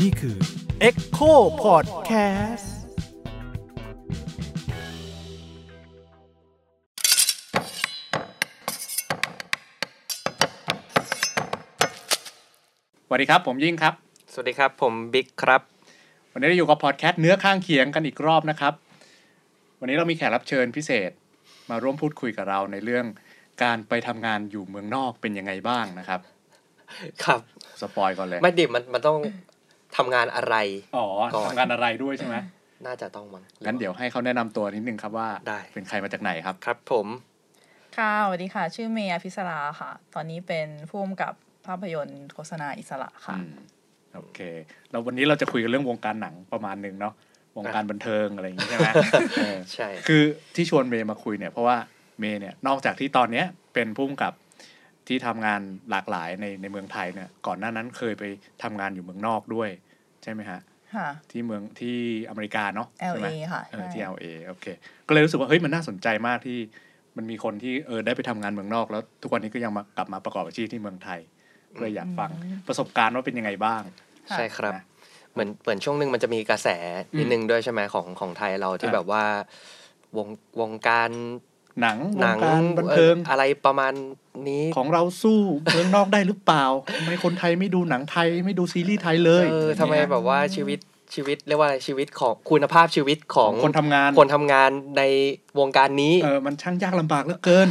[0.00, 0.36] นี่คือ
[0.88, 1.32] Echo
[1.62, 2.66] Podcast
[13.06, 13.94] สวัสดีครับ ผมยิ่งครับ
[14.32, 15.62] สวัสดีครับ ผมบิ๊กครับ
[16.32, 18.74] วันนี้เราอยู่กับพอดแคสต์เนื้อข้างเคียงกันอีกรอบนะครับ
[19.80, 21.10] วันนี้เรามีแขกรับเชิญพิเศษ
[21.70, 23.06] มาร่วมพูดคุยกับเราในเรื่อง
[23.62, 26.20] การไปทำงานอยู่เมืองนอกเป็นยังไงบ้างนะครับ
[27.24, 27.40] ครับ
[27.80, 29.18] สปอยก่อนเลยไม่ดิมันมันต้อง
[29.96, 30.56] ทำงานอะไร
[30.96, 32.36] อ๋อก่อนทำงานอะไรด้วยใช่ไหม
[32.86, 37.06] น่าจะต้องมั้งงั้นเดี๋ยวให้เขาแนะนำตัวนิดนึงครับว่าได้เป็นใครมาจากไหนครับ ครับ ผม
[37.96, 41.32] ค่ะสวัสดีค่ะ ชื่อเมย์อภิสราค่ะ ตอนนี้เป็นผู้กำกับ
[41.66, 43.52] ภาพยนตร์โฆษณาอิสระค่ะอืม
[44.14, 44.40] โอเค
[44.90, 47.14] แล้ววันนี้เราจะคุยกันเรื่องวงการหนังประมาณหนึ่งเนาะ
[47.56, 48.88] วงการบันเทิงอะไรอย่างงี้ใช่ไหม
[49.36, 50.22] เออใช่คือ
[50.54, 51.76] ที่ชวนเมย์มาคุยเนี่ยเพราะว่า
[52.20, 54.32] เมย์เนี่ยนอกจากที่ตอนเนี้ยเป็นผู้กำกับ
[55.10, 55.60] ที่ทำงาน
[55.90, 58.24] หลากหลายในในเมืองไทยเนี่ย ก่อนหน้านั้นเคยไป
[58.62, 59.70] ทำงานอยู่เมืองนอกด้วย
[60.22, 60.60] ใช่ไหมฮะ
[60.96, 64.66] ค่ะที่เมืองที่อเมริกาเนาะใช่ไหม LA ค่ะเออใช่ที่ LA โอเค
[65.06, 66.58] ก็เลยรู้สึกว่าเฮ้ยมันน่าสนใจมากที่
[67.16, 71.20] มันมีคนที่เออได้ไปทำงานเมืองนอก แล้วทุกวันนี้ก็ยังมากลับมาประกอบอาชีพที่เมืองไทย
[71.74, 72.30] ก็เลยอยากฟัง
[72.68, 73.82] ประสบการณ์ว่าเป็นยังไงบ้าง
[74.30, 74.84] ค่ะใช่ครับนะ
[75.32, 76.68] เหมือนเหมือนช่วงหนึ่งมันจะมีกระแส
[77.18, 79.24] นิดนึงด้วยใช่ไหมของของไทยเราที่อะแบบว่า
[80.16, 80.28] วง
[80.60, 81.10] วงการ
[81.80, 83.92] หนังวหนังงการบันเทิงอ่ออะไรประมาณ
[84.48, 85.40] นี้ของเราสู้
[85.72, 86.64] เมืองนอกได้หรือเปล่า
[86.98, 90.78] ทำไมคนไทยไม่ดูหนังไทยไม่ดูซีรีส์ไทยเลยเออทำไมแบบว่าชีวิต
[91.14, 95.02] ชีวิตเรียกว่าอะไรชีวิตของคุณภาพชีวิตขขอองงคนทำงาน คนทำงานใน
[95.58, 97.68] วงการนี้เออมันช่างยากลำบากเหลือเกิน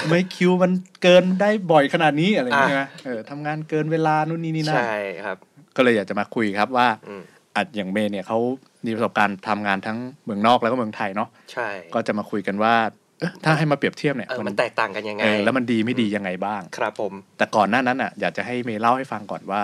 [0.00, 5.36] ทำไม่คิวมันเกินได้บ่อยขนาดนี้อะไรอย่างเงี้ยใช่ไหมเออทำงานเกินเวลานู่นนี่นี่นั่นใช่ครับ
[5.76, 7.22] ก็เลยอยากจะมาคุยครับว่าอืม
[7.56, 8.38] อัดอย่างเมย์เนี่ยเขา
[8.86, 12.74] มีประสบการณ์ทำงานทั้งเมืองนอกแล้วก็เมืองไทยเนาะใช่ ก็จะมาคุยกันว่า
[13.20, 19.62] เอ๊ะถ้าให้มาเปรียบเทียบเนี่ยเออมันแตกต่างกันยังไงเออแล้วมันดีไม่ดียังไงบ้าง ครับผม แต่ก่อนหน้านั้นอะอยากจะให้เมย์เล่าให้ฟังก่อนว่า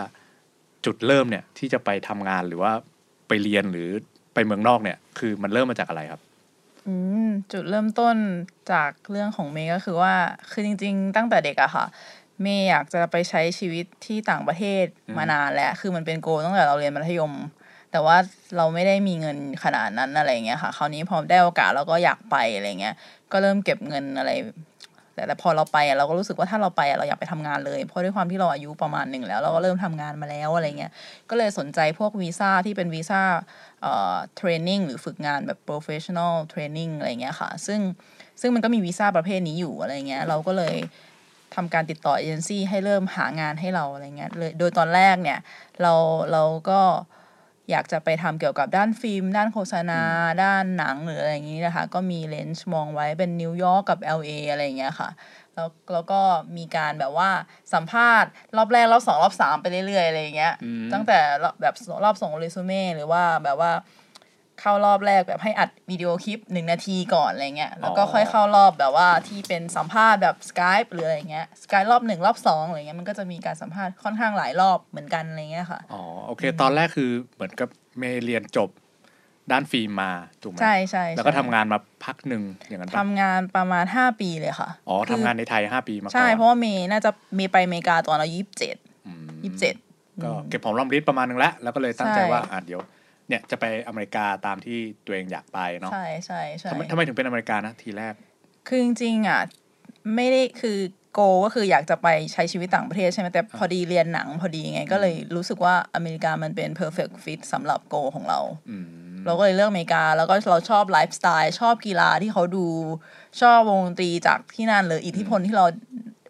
[0.85, 2.73] จุดเริ่มเนี่ยที่จะไปทำงานหรือว่า
[3.29, 3.89] ไปเรียนหรือ
[4.35, 6.21] ไปเมืองนอกเนี่ย คือมันเริ่มมาจากอะไรครับ
[6.87, 6.95] อื
[7.27, 8.17] มจุดเริ่มต้น
[8.73, 10.15] จากเรื่องของเมย์ก็คือว่า
[10.51, 11.87] คือจริง ๆ ตั้งแต่เด็กอะค่ะ
[12.43, 17.33] เมย์อยากจะไปใช้ชีวิตที่ต่างประเทศอืมมานานแล้ว คือมันเป็นโกลตั้งแต่เราเรียนมัธยม
[17.93, 18.17] แต่ว่า
[18.57, 22.95] เราไม่ได้มีเงินขนาดนั้นอะไรเงี้ยค่ะ คราวนี้พอได้โอกาสเราก็อยากไปอะไรเงี้ย
[23.33, 24.33] ก็เริ่มเก็บเงินอะไร
[25.15, 30.93] แต่แต่พอเราไปเราก็รู้สึกว่าถ้าเราไปเราอยากไปทำงานเลย เพราะด้วยความที่เราอายุประมาณหนึ่งแล้ว เราก็เริ่มทำงานมาแล้วอะไรเงี้ย
[31.31, 33.23] ก็เลยสนใจพวกวีซ่าที่เป็นวีซ่า
[33.83, 37.81] เอ่อเทรนนิ่งหรือฝึกงานแบบ professional training อะไรเงี้ยค่ะ ซึ่ง
[38.41, 40.77] ซึ่งมันก็มีวีซ่าประเภทนี้อยู่อะไรเงี้ย เราก็เลย
[41.55, 45.39] ทำการติดต่อเอเจนซี่ให้เริ่มหางานให้เราอะไรเงี้ยเลย โดยตอนแรกเนี่ย
[45.83, 45.93] เรา
[46.33, 46.81] เราก็
[47.71, 50.01] อยากจะไปทำเกี่ยวกับด้านฟิล์ม ด้านโฆษณา
[50.43, 55.09] ด้านหนังหรืออะไรอย่างนี้นะคะ ก็มีเล็งมองไว้เป็นนิวยอร์กกับ LA อะไรอย่างเงี้ยค่ะ
[55.55, 56.21] แล้วแล้วก็
[56.57, 57.31] มีการแบบว่า
[57.75, 61.75] สัมภาษณ์รอบแรกรอบสองรอบสามไปเรื่อยๆอะไรอย่างเงี้ยอืมตั้งแต่รอบแบบ
[62.05, 63.71] รอบส่งเรซูเม่หรือว่าแบบว่า
[64.61, 78.71] เข้ารอบแรกแบบให้อัดวิดีโอคลิปหนึ่งนาทีก่อนอะไรเงี้ยแล้วก็ค่อยเข้ารอบแบบว่าที่เป็นสัมภาษณ์แบบ Skype หรืออะไรเงี้ย Skype รอบหนึ่งรอบสองอะไรเงี้ยมันก็จะมีการสัมภาษณ์ค่อนข้างหลายรอบเหมือนกันอะไรเงี้ยค่ะอ๋อโอเค ตอนแรกคือเหมือนกับเมย์เรียนจบ
[79.53, 88.77] ด้านฟิล์มมาถูกไหมใช่ใช่แล้วก็ใช่ทำงานมาพักหนึ่งอย่างนั้นปะทำงานประมาณห้าปีเลยค่ะอ๋อคืทำงานในไทยห้าปีมาก่อนใช่เพราะว่าเมย์น่าจะเมย์ไปอเมริกาตอนเรายี่สิบเจ็ด
[89.07, 89.75] อืมยี่สิบเจ็ด
[90.23, 92.81] ก็เก็บหอมรอมริบประมาณนึงแล้วแล้วก็เลยตั้งใจใช่ว่าอะเดี๋ยว
[93.29, 98.15] เนี่ยจะไปอเมริกาตามที่ตัวเองอยากไปเนาะใช่ใช่ใช่ทำไมทำไมถึงเป็นอเมริกานะทีแรก
[98.69, 99.43] คือจริงๆอะ
[100.15, 100.79] ไม่ได้คือ
[101.15, 108.41] โกก็คืออยากจะไปใช้ชีวิตต่างประเทศใช่ไหมแต่พอดีเรียนหนังพอดีไง ก็เลยรู้สึกว่าอเมริกามันเป็น perfect fit สำหรับโกของเรา
[108.71, 108.87] อืม
[109.27, 112.67] เราก็เลยเลือกอเมริกา แล้วก็เราชอบไลฟ์สไตล์ชอบกีฬาที่เขาดู
[113.41, 115.65] ชอบวงดนตรีจากที่นั่นเลยอิทธิพลที่เรา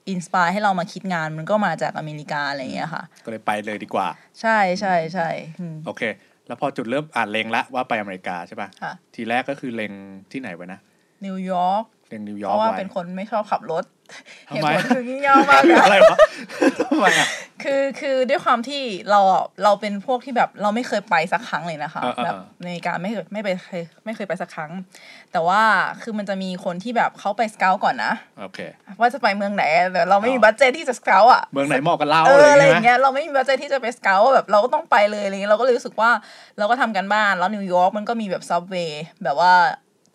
[0.08, 4.08] inspire ให้เรามาคิดงานมันก็มาจากอเมริกาอะไรอย่างเงี้ยค่ะ ก็เลยไปเลยดีกว่า
[4.40, 5.28] ใช่ใช่ใช่
[5.60, 6.02] อืมโอเค
[6.48, 9.92] แล้วพอจุดเริ่มอะเล็งละว่าไปอเมริกาใช่ป่ะค่ะ ทีแรกก็คือเล็ง
[10.32, 10.80] ที่ไหนไว้นะ
[11.24, 13.84] นิวยอร์กเล็งนิวยเพอร์กราะว่าเป็นคนไม่ชอบขับรถ
[14.48, 16.16] ทำไมเหตุผลคืองี่เง่ามากเลยอะไรวะ
[16.78, 17.28] ทำไมอะ
[17.62, 24.72] คือคือด้วยความที่เราอะเราเป็นพวกที่แบบเราไม่เคยไปสักครั้งเลยนะคะเออเออแบบอเมริกาไม่เคยไปไม่เคยไม่เคยไปสักครั้ง
[25.32, 25.62] แต่ว่า
[26.02, 28.58] คือมันจะมีคนที่แบบเขาไป scout ก่อนนะโอเค
[29.00, 36.10] ว่าจะไปเมืองไหนแต่เราไม่มีอ๋อ budget ที่จะ scout อะเมืองไหนเหมาะกับเราอะไรเอออะไรอย่างไหมเงีเราไม่มี budget ที่จะไป scout แบบเราก็ต้องไปเลยอะไรเงี้ยเราก็เลยรู้สึกว่า
[36.58, 39.52] เราก็ทำการบ้านแล้วนิวยอร์กมันก็มีแบบ subway แบบว่า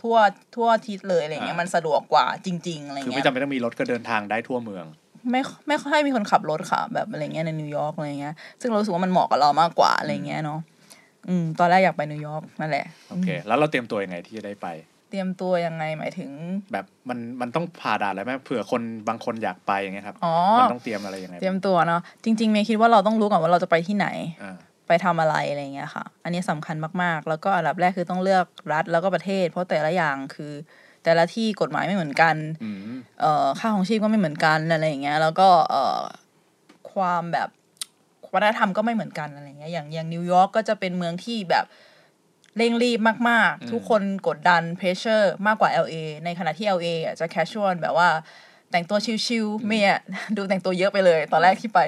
[0.02, 0.18] ทั่ว
[0.56, 4.86] ทั่วอาทิศเลยอะไรเงี้ยมันสะดวกกว่าอะไรเงี้ยจริงๆคือเงี้ไม่จำเป็นต้องมีรถก็เดินทางได้ทั่วเมือง
[5.32, 10.60] ไม่ไม่ค่อยมีคนขับรถค่ะ แบบอะไรเงี้ยในนิวยอร์กอะไรเงี้ย ซึ่งเรารู้สึกว่ามันเหมาะกับเรามากกว่าอะไรเงี้ยเนาะ
[11.28, 14.68] อืมตอนแรกอยากไปนิวยอร์กนั่นแหละโอเค แล้วเราเตรียมตัวยังไงที่จะได้ไป
[15.10, 16.32] เตรียมตัวยังไงหมายถึง
[16.72, 24.08] แบบมันมันต้องผ่าด่านอะไรไหมเผื่อคนบางคนอยากไปอย่างเงี้ยครับอ๋อมันต้องเตรียมอะไรยังไงเตรียมตัวเนาะจริงๆเมย์คิดว่าเราต้องรู้ก่อนว่าเราจะไปที่ไหน
[24.44, 24.56] อ่า
[24.88, 30.54] ไปทำอะไรอะไรเงี้ยค่ะ อันนี้สำคัญมากๆ แล้วก็อันดับแรกคือต้องเลือกรัฐแล้วก็ประเทศ เพราะแต่ละอย่างคือ
[31.04, 32.78] แต่ละที่กฎหมายไม่เหมือนกันอืม
[33.22, 36.02] เอ่อค่าครองชีพก็ไม่เหมือนกันอะไรอย่างเงี้ย แล้วก็เอ่อ
[36.94, 37.50] ความแบบ
[38.34, 41.66] วัฒนธรรมก็ไม่เหมือนกันอะไรเงี้ย อย่างอย่างนิวยอร์กก็จะเป็นเมืองที่แบบ
[42.58, 45.96] เร่งรีบมากอืมๆทุกคนกดดัน pressure มากกว่า LA
[46.26, 48.10] ในขณะที่ LA อะจะ casual แบบว่า
[48.74, 48.98] แต่งตัว
[49.28, 50.02] chill ๆเมย์อะ
[50.38, 51.80] ดูแต่งตัวเยอะไปเลย ตอนแรกที่ไป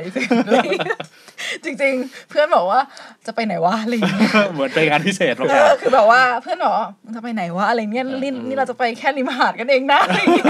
[1.64, 2.82] จริง ๆ เพื่อนบอกว่า
[3.26, 10.46] จะไปไหนวะอะไรอย่างเงี้ยเหมือนไปงานพิเศษมาเอก่อนอคือแบบว่าเพื่อนบอกว่ามึงจะไปไหนวะอะไรเนี่ยนี่นี่เราจะไปแค่ริมหาดกันเองนะอะไรอย่างเงี้ย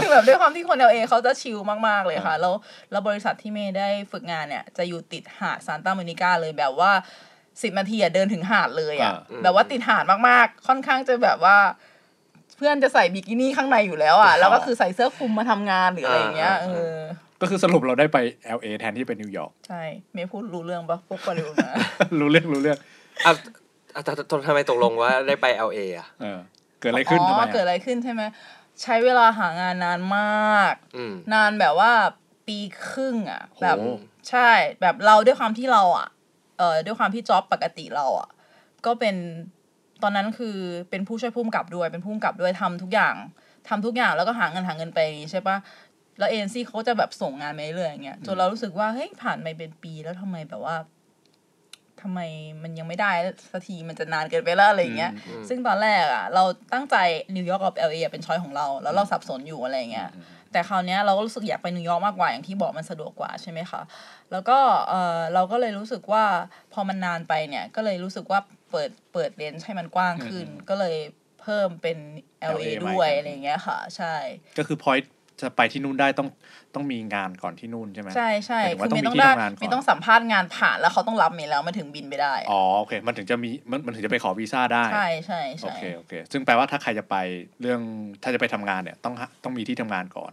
[0.00, 2.54] คือแบบด้วยความที่คนเอลเอเขาจะชิลมากๆเลยค่ะ แล้ว
[2.90, 6.92] แล้วบริษัทที่เมย์ได้ฝึกงานเนี่ย จะอยู่ติดหาดซานตา m ม n นิกาเลยแบบว่า
[7.62, 11.56] สิบนาทีอะเดินถึงหาดเลยอะอ่าแบบว่าติดหาดมากๆ ค่อนข้างจะแบบว่า
[12.60, 16.94] เพื่อนจะใส่บิกินี่ข้างในอยู่แล้วอะแล้วก็คือใส่เสื้อคลุมมาทำงานหรืออะไรอย่างเงี้ยเออ
[17.40, 18.18] ก็คือสรุปเราได้ไป
[18.56, 21.70] LA แทนที่ไปนิวยอร์กใช่เมย์พูดรู้เรื่องปะพวกบริวนะ
[22.20, 22.78] รู้เรื่องรู้เรื่อง
[23.26, 23.32] อะ
[23.94, 26.38] อะแต่แต่ทำไมตกลงว่าได้ไป LA อะเออ
[26.80, 28.22] เกิดอะไรขึ้นอ๋ทำไมออะเกิดอะไรขึ้นใช่ไหม
[28.82, 31.92] ใช้เวลาหางานนานมากอืมนานแบบว่า
[32.46, 33.88] ปีครึ่งอะ แบบโห
[34.30, 36.08] ใช่แบบเราด้วยความที่เราอะ
[36.58, 38.28] เออด้วยความที่จ็อบปกติเราอะ
[38.86, 39.16] ก็เป็น
[40.02, 40.56] ตอนนั้นคือ
[40.90, 43.14] เป็นผู้ช่วยผู้กำกับด้วย เป็นผู้กำกับด้วยทำทุกอย่าง
[43.68, 45.56] ทำทุกอย่างแล้วก็หาเงินหาเงินไปอย่างงี้ใช่ปะ
[46.18, 50.76] แล้วเอ็นซี่เขาจะแบบส่งงานมาเรื่อยๆอย่างเงี้ยจนเรารู้สึกว่าเฮ้ยผ่านไปเป็นปีแล้วทำไมแบบว่า
[52.02, 52.20] ทำไม
[52.62, 53.12] มันยังไม่ได้
[53.52, 56.96] สักทีมันจะนานเกินไปแล้วอะไรอย่างเงี้ยอืมซึ่งตอนแรกอะ เราตั้งใจ
[57.34, 60.10] นิวยอร์กกับเอลเอเป็น choice ของเรา แล้วเราสับสนอยู่อะไรอย่างเงี้ย
[60.52, 63.80] แต่คราวเนี้ยเราก็รู้สึกอยากไปนิวยอร์กมากกว่าอย่างที่บอกมันสะดวกกว่าใช่ไหมคะ
[64.32, 64.58] แล้วก็
[64.88, 66.24] เออเราก็เลยรู้สึกว่า
[66.72, 68.40] พอมันนานไปเนี่ยก็เลยรู้สึกว่า
[68.70, 70.96] เปิดเปิด range ให้มันกว้างขึ้นอืมก็เลย
[71.40, 71.98] เพิ่มเป็น
[72.54, 74.14] LA LA ด้วยใหม่อะไรอย่างเงี้ยค่ะ ใช่
[74.58, 74.98] ก็คือพอย
[75.40, 76.28] จะไปที่นู่นได้ต้อง
[76.74, 87.16] ต้องมีงานก่อนที่นู่นใช่ไหมใช่ใช่หมายถึงว่าคือต้องเมย์มีต้องที่ได้ทำงานก่อนเมย์ต้องสัมภาษณ์งานผ่านแล้วเขาต้องรับเมย์แล้วมันถึงบินไปได้อ๋อโอเค มันถึงจะมีมันมันถึงจะไปขอวีซ่าได้ใช่ใช่โอใช่เคโอเค ซึ่งแปลว่าถ้าใครจะไป
[87.60, 87.80] เรื่อง
[88.22, 90.32] ถ้าจะไปทำงานเนี่ยต้องหาต้องมีที่ทำงานก่อน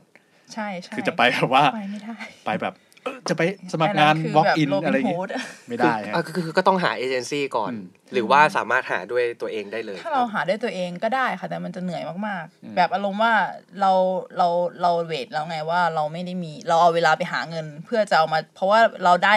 [0.53, 2.86] ใช่ใช่คือจะไปแบบว่าไปไม่ได้ไปแบบเอ้อ
[3.29, 3.41] จะไป
[3.73, 5.31] สมัครงานคือ walk แบบ in Robin อะไรอย่างงี้ Hood
[5.67, 7.83] ไม่คือได้ฮะอะคือคือก็ต้องหาเอเจนซี่ก่อนอืม
[8.13, 13.33] หรือว่าสามารถหาด้วยตัวเองได้เลย ถ้าเราหาด้วยตัวเองก็ได้ค่ะ แต่มันจะเหนื่อยมากอืมๆแบบอารมณ์ว่า
[13.79, 13.91] เรา
[14.37, 14.47] เรา
[14.81, 19.35] เราเวทแล้วไงว่าเราไม่ได้มี เราเอาเวลาไปหาเงินเพื่อจะเอามา เพราะว่าเราได้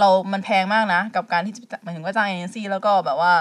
[0.00, 3.34] เรามันแพงมากนะ กับการที่หมายถึงว่าจ้างเอเจนซี่แล้วก็แบบว่า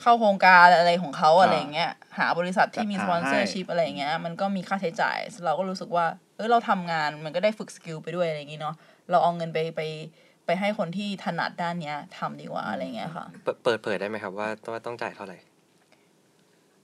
[0.00, 8.74] เข้าโครงการอะไรของเขาอะไรอย่างเงี้ย หาบริษัทที่มีจัดหา sponsorship อะไรอย่างเงี้ย มันก็มีค่าใช้จ่าย เราก็รู้สึกว่าเออเราทำงานมันก็ได้ฝึก skill ไปด้วยอะไรอย่างงี้เนาะ
[9.10, 9.80] เราเอาเงินไปไป
[10.46, 15.38] ไปให้คนที่ถนัดด้านเนี้ยทำดีกว่าอะไรอย่างเงี้ยค่ะ เปิดเปิดเผยได้ไหมครับว่าว่าต้องจ่ายเท่าไหร่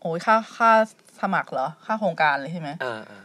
[0.01, 0.71] โอ้ยค่าค่า
[1.21, 3.25] สมัครเหรอ ค่าโครงการเลยใช่ไหมอ่าอ่า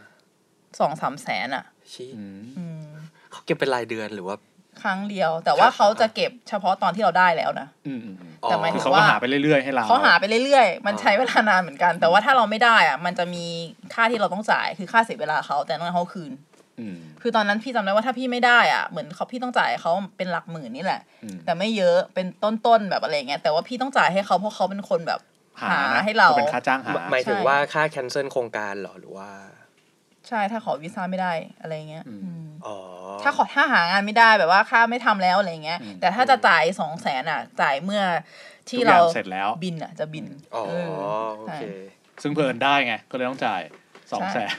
[0.80, 2.86] สองสามแสนอะชี้อืมอืม
[3.30, 4.36] เขาเก็บเป็นรายเดือนหรือว่า
[4.82, 13.44] ครั้งเดียว แต่ว่าครับเขาจะเก็บเฉพาะตอนที่เราได้แล้วนะอืมอืมอืมอ๋อแต่หมายถึคืองเขาก็หาไปเรื่อยๆให้เราเขาหาไปเรื่อยๆ มันใช้เวลานานเหมือนกัน แต่ว่าถ้าเราไม่ได้อะ มันจะมี
[13.94, 16.32] ค่าที่เราต้องจ่ายคือค่าเสียเวลาเขาแต่นั่นเขาคืน
[16.80, 25.20] อืมคือตอนนั้นพี่จำได้ว่าถ้าพี่ไม่ได้อะเหมือนเขาพี่ต้องจ่ายเขาเป็นหลักหมื่นนี่แหละอืมแต่ไม่เยอะเป็นต้นๆแบบอะไรอย่างเงี้ยแต่ว่าพี่ต้องจ่ายให้เขาเพราะเขาเป็นคนแบบ
[25.60, 29.30] หาหานะให้เราก็เป็นค่าจ้างหาหมายถึงใช่ว่าค่าแคนเซิลโครงการเหรอหรือว่า
[30.28, 32.51] ใช่ถ้าขอวีซ่าไม่ได้อะไรเงี้ยอืมอืมอ๋อ
[33.22, 38.02] ถ้าขอถ้าหางานไม่ได้แบบว่าค่าไม่ทำแล้วอะไรเงี้ยอืมแต่ถ้าจะจ่ายสองแสนอะ จ่ายเมื่อ
[38.68, 40.86] ที่ทุกอเราย่างเสร็จแล้วบินอะ จะบินอ๋อเออ
[41.38, 41.62] โอใช่เค
[42.22, 43.62] ซึ่งเพลินได้ไง ก็เลยต้องจ่าย
[44.12, 44.50] สองใช่แสน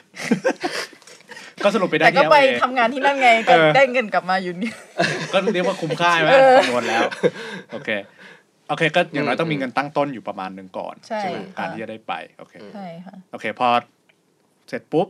[1.63, 4.71] ก็สรุปไปได้แต่ก็ที่ไป LA ทำงานที่นั่นไงก็เออได้เงินกลับมาอยู่นี่
[5.33, 7.03] ก็เรียกว่าคุ้มค่าไหมเออคำนวณแล้ว
[7.71, 7.89] โอเค
[8.69, 13.67] โอเคก็อย่างน้อยอืมต้องมีเงินตั้งต้นอยู่ประมาณหนึ่งก่อนใช่ไหมค่ะการที่จะได้ไปโอเคใช่ค่ะโอเคพอ
[14.67, 15.07] เสร็จปุ๊บ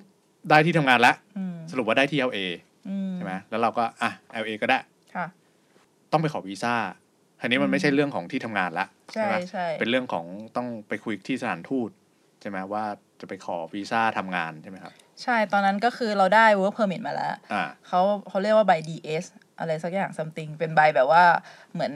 [0.49, 2.72] ได้ที่ทำงานแล้วอืมสรุปว่าได้ที่ LA อืม
[3.15, 4.11] ใช่ไหมแล้วเราก็อะ
[4.41, 4.79] LA ก็ได้
[5.15, 5.25] ค่ะ
[6.11, 6.75] ต้องไปขอวีซ่า
[7.39, 10.25] ทีนี้มันไม่ใช่เรื่องของที่ทำงานละใช่ไหมใช่เป็นเรื่องของ
[10.55, 11.89] ต้องไปคุยที่สถานทูต
[12.41, 12.83] ใช่ไหมว่า
[13.21, 19.25] จะไปขอวีซ่าทำงานใช่ไหมครับ ใช่ตอนนั้นก็คือเราได้ work permit มาแล้วอ่าเขาเขาเรียกว่าใบ DS
[19.59, 21.23] อะไรสักอย่าง something เป็นใบแบบว่า
[21.73, 21.93] เหมือน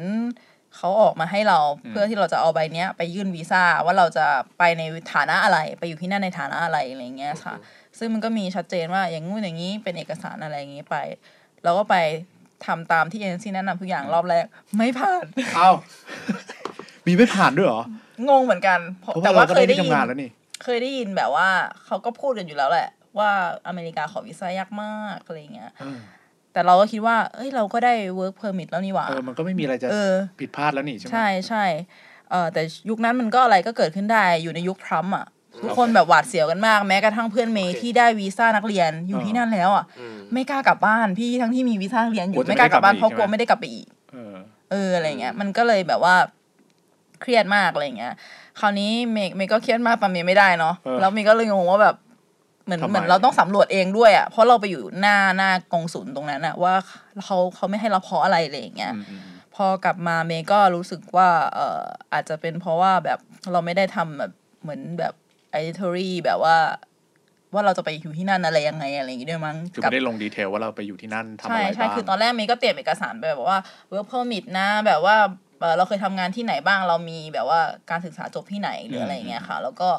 [0.76, 4.26] เขาออกมาให้เราอืมเพื่อที่เราจะเอาใบเนี้ยไปยื่นวีซ่าว่าเราจะ
[4.60, 7.56] ไปในฐานะอะไร ไปอยู่ที่นั่นในฐานะอะไรอะไรเงี้ยค่ะ
[8.00, 10.96] ซึ่งมันก็มีชัดเจนว่าอย่างงู้นอย่างนี้เป็นเอกสารอะไรอย่างนี้ไป
[11.64, 11.96] เราก็ไป
[12.66, 14.46] ทำตามที่เอเจนซี่แนะนำทุกอย่างรอบแรก
[14.78, 15.26] ไม่ผ่าน
[15.56, 15.70] เอ้า
[17.06, 17.84] มีไม่ผ่านด้วยเหรอ
[18.30, 20.30] งงเหมือนกันเพราะเพราะแต่ว่าว่าเราก็เคได้ยได้ที่ยินทำงานแล้วนี่
[20.64, 21.48] เคยได้ยินแบบว่า
[21.86, 22.90] เขาก็พูดกันอยู่แล้วแหละ
[23.20, 23.30] ว่า
[23.68, 26.00] อเมริกาขอวีซ่ายากมากอะไรเงี้ยเออ
[26.54, 31.66] แต่เราก็คิดว่า เอ้ยเราก็ได้ work permit แล้วนี่หว่า เออ มันก็ไม่มีอะไรจะเออผิดพลาดแล้วนี่ใช่ไหม ใช่ใช่
[32.30, 35.26] เออแต่ยุคนั้นมันก็อะไรก็เกิดขึ้นได้ อยู่ในยุคทรัมป์อะ
[35.62, 44.36] ทุกคนแบบหวาดเสียวกันมากแม้กระทั่งเพื่อนเมย์ที่ได้วีซ่านักเรียนอยู่ที่นั่นแล้วอะอืมไม่กล้ากลับบ้านพี่ทั้งที่มีวีซ่านักเรียนอกลัวยู่จะไม่กล้ากลับบ้านไม่เพได้กลับมาอีกราะกลัวใช่ไหมไม่ได้กลับไปอีกเออ
[44.72, 46.16] เอออะไรเงี้ย มันก็เลยแบบว่า
[47.22, 48.14] เครียดมากอะไรเงี้ย
[48.60, 51.96] คราวนี้เมย์เมย์ก็เครียดมากปะเมย์ไม่ได้เนาะเออแล้วเมย์ก็เลยงงว่าแบบ
[52.66, 56.74] เหมือนทำไมเหมือนเราต้องสำรวจเองด้วยอะเพราะเราไปอยู่หน้าหน้ากองศูนย์ตรงนั้นอะว่า
[57.26, 61.82] เขาเขาไม่ให้เราเพราะอะไรอะไรอย่างเงี้ยอืมอืมอืมพอกลับมาเมย์ก็รู้สึกว่า เอ่อ
[62.14, 63.20] อาจจะเป็นเพราะว่าแบบ
[63.52, 65.14] เราไม่ได้ทำแบบเหมือนแบบ
[65.60, 66.58] editory แบบว่า
[67.54, 73.60] ว่าเราจะไปอยู่ที่นั่นอะไรยังไงอะไรอย่างงี้ด้วยมั้งคือกัไม่ไได้ลง detail ว่าเราไปอยู่ที่นั่นทำอะใช่ไรใช่บ้างคือตอนแรกเมย์ก็เตรียมเอกสารไปแบบว่า
[73.92, 75.16] work permit นะแบบว่า
[75.60, 77.60] เอ่อเราเคยทำงานที่ไหนบ้างเรามีแบบว่า
[77.90, 79.90] การศึกษาจบที่ไหนหรืออะไรอย่างเงี้ยค่ะ แล้วก็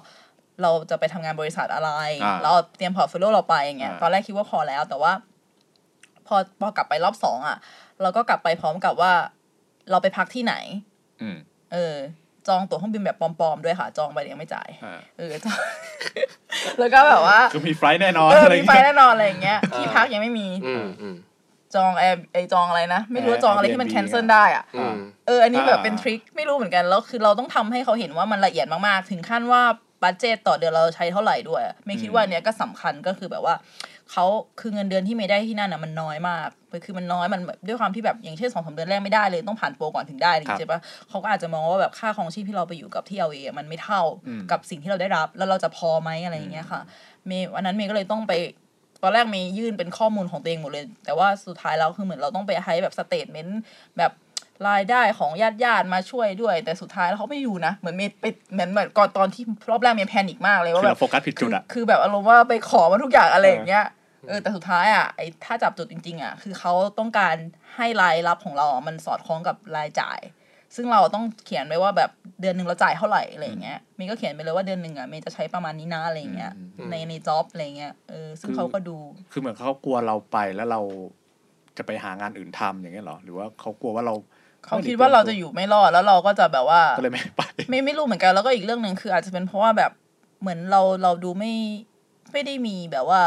[0.62, 1.90] เราจะไปทำงานบริษัทอะไร
[2.24, 5.12] อ่าเราเอาเตรียม portfolio เราไปอย่างเงี้ยอ่าตอนแรกคิดว่าพอแล้ว แต่ว่า
[6.26, 7.58] พอพอกลับไปรอบสองอะ
[8.02, 9.12] เราก็กลับไปพร้อมกับว่า
[9.90, 10.54] เราไปพักที่ไหน
[11.20, 11.36] อืม
[11.72, 11.96] เออ
[12.48, 15.58] จองตั๋วเครื่องบินแบบปลอมๆด้วยค่ะ จองไปยังไม่จ่ายอ่าเออจอง
[16.78, 21.16] แล้วก็แบบว่าคือมีไฟล์แน่นอนเอออะไรมีไฟเงี้ยแน่นอนอะไรอย่างเงี้ยที่พักยังไม่มีอืมอืม
[21.74, 24.94] จองแอร์ไอจองอะไรนะ ไม่รู้ว่าจองอะไรที่มัน Airbnb แคนเซิลได้อะอืม
[25.26, 29.62] เอออันนี้แบบอ่าเป็นทริคไม่รู้เหมือนกันแล้วคือเราต้องทำให้เขาเห็นว่ามันละเอียดมากๆ ถึงขั้นว่า
[30.02, 33.54] บัตเจตต่อเดือนเราใช้เท่าไหร่ด้วย ไม่คิดว่าอันเนี้ยก็สำคัญก็คือแบบว่า
[34.12, 34.26] เขา
[34.60, 36.48] คือเงินเดือนที่ไม่ได้ที่นั่นอะมันน้อยมาก
[36.84, 46.80] คือมันน้อยมันแบบด้วยความที่แบบอย่างเช่นสองสามเดือนแรกไม่ได้เลยต้องผ่านโปรก่อนถึงได้อะไรอย่างเงี้ยใช่ปะเขาก็อาจจะมองว่าแบบค่าของชีพที่เราไปอยู่กับที่เอเมันไม่เท่าอืมกับสิ่งที่เราได้รับ แล้วเราจะพอไหมอะไรอย่างเงี้ยค่ะ
[47.26, 48.32] เมย์วันนั้นเมย์ก็เลยต้องไป
[49.02, 53.60] ตอนแรกเมย์ยื่นเป็นข้อมูลของตัวเองหมดเลย แต่ว่าสุดท้ายแล้วคือเหมือนเราต้องไปให้แบบ statement
[53.98, 54.12] แบบ
[54.68, 63.84] รายได้ของญาติญาติๆมาช่วยด้วย แต่สุดท้ายแล้วเขาไม่อยู่นะ เหมือนเมย์ไปเหมือนเหมือนก่อนตอนที่รอบแรกเมย์ panic มากเลยคือว่าแบบเราบโฟกัสผิดจุดอะคือคือแบบอารมณ์ว่าไปขอมาทุกอย่างอะไรอย่างเงี้ย
[64.28, 67.36] เออแต่สุดท้ายอะไอ้ถ้าจับจุดจริง ๆ อะ คือเขาต้องการ
[67.76, 70.20] ให้รายรับของเราอะมันสอดคล้องกับรายจ่าย
[70.76, 78.96] ซึ่งเราต้องเขียนไว้ว่าแบบเดือนหนึ่งเราจ่ายเท่าไหร่อะไรอย่างเงี้ยเมย์ก็เขียนไปเลยว่าเดือนหนึ่งอะเมย์จะใช้ประมาณนี้นะอะไรอย่างเงี้ยอืมในในจ็อบอะไรเงี้ยเออซึ่งคือเขาก็ดู
[79.32, 80.80] คือเหมือนเขากลัวเราไปแล้วเรา
[81.78, 84.14] จะไปหางานอื่นทำอย่างเงี้ยเหรอ หรือว่าเขากลัวว่าเรา
[84.66, 89.92] เขาคิดว่าเราจะอยู่ไม่รอดแล้วเราก็จะแบบว่าก็เลยไม่ไปไม่ไม่รู้เหมือนกันแล้วก็อีกเรื่องหนึ่งคืออาจจะเป็นเพราะว่าแบบ
[90.40, 91.52] เหมือนเราเราดูไม่
[92.32, 93.22] ไม่ได้มีแบบว่า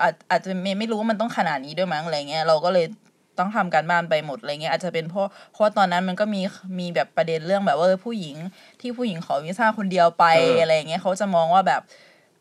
[0.00, 2.86] อาจอาจจะไม่ไม่รู้ว่ามันต้องขนาดนี้ด้วยมั้งอะไรเงี้ยเราก็เลย
[3.38, 6.40] ต้องทำการบ้านไปหมดอะไรเงี้ยอาจจะเป็นเพราะเพราะว่าตอนนั้นมันก็มี
[6.78, 8.36] มีแบบประเด็นเรื่องแบบว่าเออผู้หญิง
[8.80, 11.82] ที่ผู้หญิงขอวีซ่าคนเดียวไปเออออะไรเงี้ยเขาจะมองว่าแบบ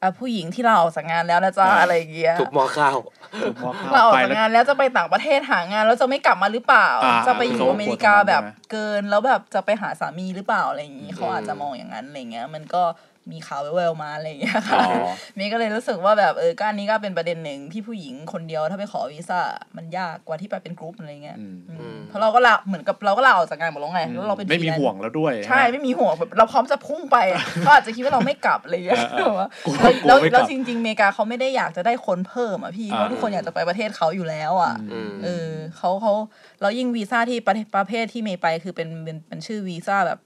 [0.02, 2.98] อะผู้หญิงที่เราออกจากงานแล้วนะจ๊ะเออออะไรอย่างเงี้ยถูกหมอข้าว
[3.42, 12.84] ถูกมองเราออกไปจากแล้วงานแล้วจะไปต่างประเทศหางานแล้วจะไม่กลับมาหรือเปล่าอ่าจะไปอยู่เขาอเมริกาเขาแบบใช่ไหมเกินแล้วแบบจะไปหาสามีหรือเปล่าอะไรอย่างนี้อืมเขาอาจจะมองอย่างนั้นอะไรเงี้ย มันก็
[13.32, 15.06] มีข่าวแววๆมาอะไรอย่างเงี้ยอ๋ค่ะอ
[15.38, 19.40] มีก็เลยรู้สึกว่าแบบเออก็อันนี้ก็เป็นประเด็นหนึ่งที่ผู้หญิงคนเดียวถ้าไปขอวีซ่า
[19.78, 36.14] มันยากกว่าที่ไปเป็นกรุ๊ปอะไรเงี้ยอืมอืมอืมเพราะเราก็ลาเหมือนกับเราก็ลาออกจากงานหมดแล้วไงแล้วเราเป็นไม่มีฟรีแลนซ์ห่วงแล้วด้วย ใช่ไม่มีห่วงแบบเราพร้อมจะพุ่งไปอะเขาอาจจะคิดว่าเราไม่กลับอะไรอย่างเงี้ยเออเออแบบว่ากลัวกลัวแล้วไม่กลับแล้วจริงๆอเมริกาเขาไม่ได้อยากจะได้คนเพิ่มอะพี่เพราะอ่าทุกคนอยากจะไปประเทศเขาอยู่แล้วอะอืมเออเขาเขา
[36.62, 40.20] แล้วยิ่งวีซ่าที่ประเทศประเภทที่เมย์ไปคือเป็นเป็นเป็นชื่อวีซ่าแบบ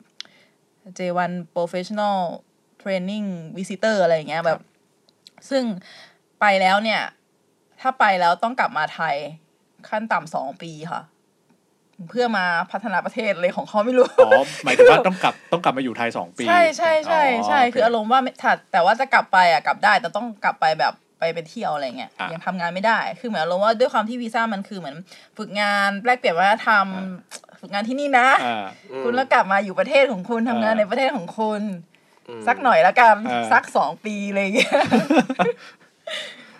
[0.97, 2.17] J1 Professional
[2.85, 3.27] Training
[3.57, 4.59] Visitor อะไรอย่างเงี้ยแบบ
[5.49, 5.63] ซึ่ง
[6.41, 7.01] ไปแล้วเนี่ย
[7.81, 9.15] ถ้าไปแล้วต้องกลับมาไทย
[9.89, 11.01] ขั้นต่ำสองปีค่ะ
[12.09, 24.95] เพื่อมาพัฒนาประเทศเลยของเขาไม่รู้อ๋อหมายถึงว่าต้องกลับต้องกลับมาอยู่ไทยสองปี ใช่ใช่ใช่ใช่โเคืออารมณ์ว่าไม่ถ้าแต่ว่าจะกลับไปอะกลับได้ แต่ต้องกลับไปแบบไปไปเที่ยวอะไรเงี้ยอะยังทำงานไม่ได้ คือเหมือนอารมณ์ว่าด้วยความที่วีซ่ามันคือเหมือน
[25.37, 26.85] ฝึกงานแลกเปลี่ยนวัฒนธรรม
[27.59, 28.65] ฝึกงานที่นี่นะอ่า
[29.03, 31.94] คุณแล้วกลับมาอยู่ประเทศของคุณทำงานอ่าในประเทศของคุณอืม
[32.47, 34.73] สักหน่อยละกันอ่าสักสองปีอะไรอย่างเงี้ย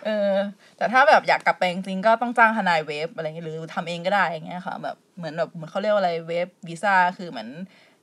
[0.04, 0.34] เออ
[0.76, 7.48] แต่ถ้าแบบอยากกลับไปจริงๆก็ต้องจ้างทนายเวฟอะไรเงี้ยหรือทำเองก็ได้อย่างเงี้ยค่ะ แบบเหมือนแบบเหมือนเขาเรียกว่าอะไรเวฟวีซ่าคือเหมือน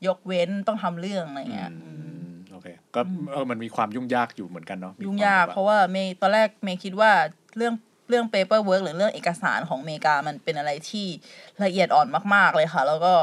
[0.08, 1.92] ยกเว้นต้องทำเรื่องอะไรเงี้ยอื
[2.26, 3.02] มโอเคก็
[3.32, 7.12] เออมันมีความยุ่งยากอยู่เหมือนกันเนาะมียุ่งควมยากแบบเพราะว่าเมย์ตอนแรกเมย์คิดว่า
[7.58, 7.74] เรื่อง
[8.10, 11.08] เรื่อง paperwork หรือเรื่องเอกสารของอเมริกามันเป็นอะไรที่
[11.64, 13.14] ละเอียดอ่อนมาก ๆเลยค่ะ แล้วก็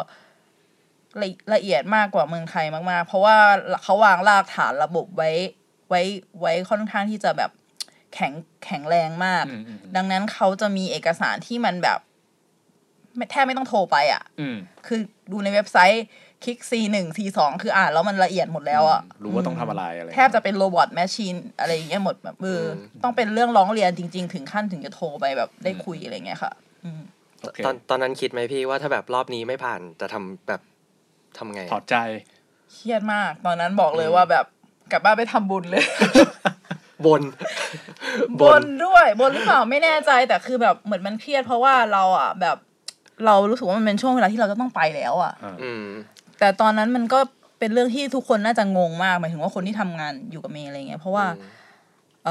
[1.21, 3.37] ละละเอียดมากกว่าเมืองไทยมากๆ เพราะว่า
[3.83, 5.31] เขาวางรากฐานระบบไว้
[5.89, 6.03] ไว้
[6.41, 7.51] ไว้ค่อนข้างที่จะแบบ
[8.15, 8.33] แข็ง
[8.65, 11.99] แข็งแรงมากอืมอืมอืมดังนั้นเขาจะมีเอกสารที่มันแบบ
[13.17, 15.01] ไม่แทบไม่ต้องโทรไปอะอืมคือ
[15.33, 16.05] ดูในเว็บไซต์
[16.45, 26.53] คลิก C หนึ่ง C สองคืออ่านแล้วมันละเอียดหมดแล้วอะ รู้ว่าต้องทำอะไรอะไร แทบจะเป็น robot machine อะไรอย่างเงี้ยหมดแบบเอออมต้องเป็นเรื่องร้องเรียนจริง ๆ ถึงขั้นถึงจะโทรไปแบบได้คุยอะไรเงี้ยค่ะ
[26.85, 27.01] อืม
[27.41, 30.61] โอเคตอนตอนนั้นคิดไหมพี่ว่าถ้าแบบรอบนี้ไม่ผ่านจะทำแบบ
[31.39, 31.97] ทำไงถอดใจ
[32.73, 34.45] เครียดมาก ตอนนั้นบอกเลยอืมว่าแบบ
[34.93, 35.85] กลับบ้านไปทำบุญเลย
[37.07, 37.23] บน
[38.43, 42.57] บนด้วยบนหรือเปล่าไม่แน่ใจแต่คือแบบเหมือนมันเครียดเพราะว่าเราอะ แบบ
[43.27, 45.33] เรารู้สึกว่ามันเป็นช่วงเวลาที่เราจะต้องไปแล้วอะ
[45.63, 45.85] อืม
[46.39, 47.19] แต่ตอนนั้นมันก็
[47.59, 51.27] เป็นเรื่องที่ทุกคนน่าจะงงมากหมายถึงว่าคนที่ทำงานอยู่กับเมย์อะไรเงี้ยเพราะว่า
[52.25, 52.27] เ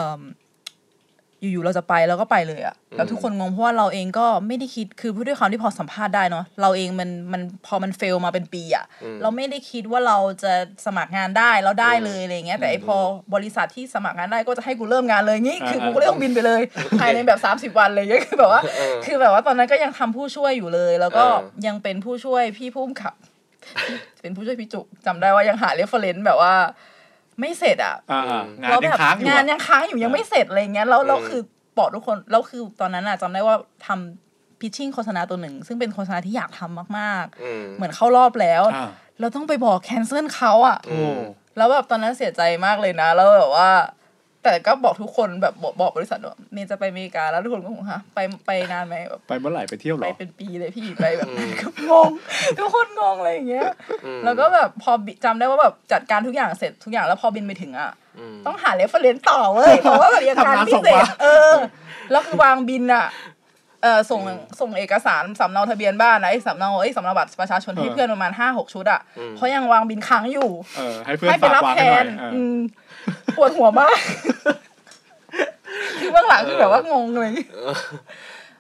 [1.41, 8.86] อิ่มอยู่ๆเราจะไปแล้วก็ไปเลยอะแล้วทุกคนงงเพราะว่าเราเองก็ไม่ได้คิดคือด้วยความที่พอสัมภาษณ์ได้เนาะเราเองมันมันพอมัน fail มาเป็นปีอะ
[9.22, 10.53] เราไม่ได้คิดว่าเราจะ
[10.86, 12.96] สมัครงานได้แล้วได้เลยอะไรเงี้ยแต่ไอ้พอ
[13.34, 16.62] บริษัทที่สมัครงานได้ก็จะให้กูเริ่มงานเลยงี้คืออ่ากูก็เลยต้องบินไปเลย
[17.00, 18.62] ภายในแบบ 30 วันเลยคือแบบว่า
[19.05, 23.15] คือแบบว่าตอนนั้นก็ยังทำผู้ช่วยอยู่เลย แล้วก็เออยังเป็นผู้ช่วยพี่พุ่มครับ
[24.22, 26.53] เป็นผู้ช่วยพี่จุกจำได้ว่ายังหา reference แบบว่า
[27.39, 31.41] ไม่เสร็จอะอ่าอ่างานแล้วยัแบงบค้างอยู่งานอะยังค้างอยู่ยังไม่เสร็จอะไรเงี้ยแล้วเราอืมคือ
[31.77, 33.55] บอกทุกคนแล้วคือตอนนั้นอะจำได้ว่า
[33.88, 41.00] ทำพิชชิ่งโฆษณาตัวหนึ่ง ซึ่งเป็นโฆษณาที่อยากทำมากอืมๆเหมือนเข้ารอบแล้วอ่าเราต้องไปบอกแคนเซิลเขาอะโอ้
[41.58, 43.69] แล้วแบบตอนนั้นเสียใจมากเลยนะ แล้วแบบว่า
[44.43, 52.12] แต่ก็บอกทุกคนแบบบอกบอกบริษัทว่าเมย์จะไปอเมริกาแล้วทุกคนก็บอกฮะไปไปนานไหมแบบไปเมื่อไหร่ไปเที่ยวเหรไปอเป็นปีเลยพี่ไปแบบอืมก็งง
[52.60, 53.69] ทุกคนงงอะไรอย่างเงี้ย
[54.05, 61.53] อืมแล้วก็แบบพอบิจำได้ว่าแบบจัดการทุกอย่างเสร็จทุกอย่างแล้วพอบินไปถึงอะอืมต้องหา reference ต่อเว้ยเพราะว่าแบบยังการทำงานพิส่งเศษมาเออ
[62.12, 63.05] แล้วคือวางบิลอะ
[63.84, 64.22] เออส่ง
[64.60, 69.01] ส่งเอกสารสำเนาทะเบียนบ้านนะไอ้สำเนาไอ้สำเนาบัตรประชาชนให้เพื่อนประมาณห้าหกชุดอะ
[69.36, 72.58] เพราะยังวางบิลค้างอยู่เออให้เพื่อนให้ไปฝากรับวางแทให้หน่อยเอออืม
[73.39, 73.98] ปวดหัวมาก
[76.00, 77.31] คือเบื้องหลังคือแบบว่างงเลย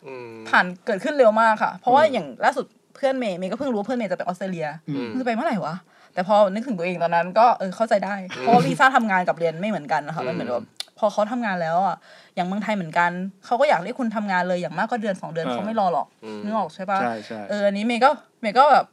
[0.05, 5.75] อืมผ่านเกิดขึ้นเร็วมากค่ะ เพราะว่าอย่างล่าสุดเพื่อนเมย์เมย์ก็เพิ่งรู้ว่าเพื่อนเมย์จะไปออสเตรเลียอืมมึงจะไปเมื่อไหร่วะ
[6.13, 10.65] แต่พอนึกถึงตัวเองตอนนั้น ก็เออเข้าใจได้ เพราะว่าวีซ่าทำงานกับเรียนไม่เหมือนกันนะคะมันเหมือนแบบ
[10.99, 11.95] พอเขาทำงานแล้วอะ
[12.35, 13.11] อย่างเมืองไทยเหมือนกัน
[13.45, 18.09] เขาก็อยากให้คุณทำงานเลยอย่างมากก็เดือนสองเดือนเออเขาไม่รอหรอกอืมนึกออกใช่ปะใช่ใช่เอออันนี้เมย์ก็
[18.41, 18.85] เมย์ก็แบบ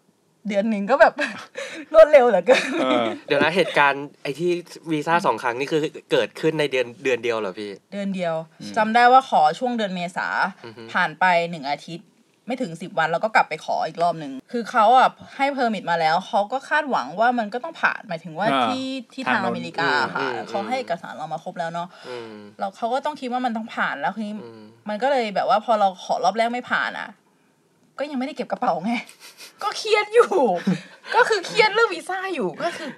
[0.49, 1.15] เดือนหนึ่งก็แบบ
[1.95, 4.51] รวดเร็วเหลือเกินเออเดี๋ยวนะเหตุการณ์ไอ้ที่
[4.91, 8.35] วีซ่าสองครั้งนี่คือเกิดขึ้นในเดือนเดือนเดียวเหรอพีเดือนเดียว
[8.77, 10.29] จำได้ว่าขอช่วงเดือนเมษา
[10.65, 12.09] อือฮึผ่านไปหนึ่งอาทิตย์
[12.49, 27.09] ไม่ถึงสิบวันแล้วก็กลับไปขออีกรอบหนึ่งคือเขาอะให้ permit มาแล้วเขาก็คาดหวังว่ามันก็ต้องผ่านหมายถึงว่าอ่าที่ที่ทางทางโน้นอเมริกาค่ะอืมอืมเขาให้เอกสารเรามาครบแล้วเนาะอืมเราเขาก็ต้องคิดว่ามันต้องผ่านแล้วทีนี้อืมมันก็เลยแบบว่าพอเราขอรอบแรกไม่ผ่านอะ
[27.99, 28.93] ก็ยังไม่ได้เก็บกระเป๋าไง
[29.63, 30.33] ก็เครียดอยู่
[31.15, 32.89] ก็คือเครียดเรื่องวีซ่าอยู่ก็คือ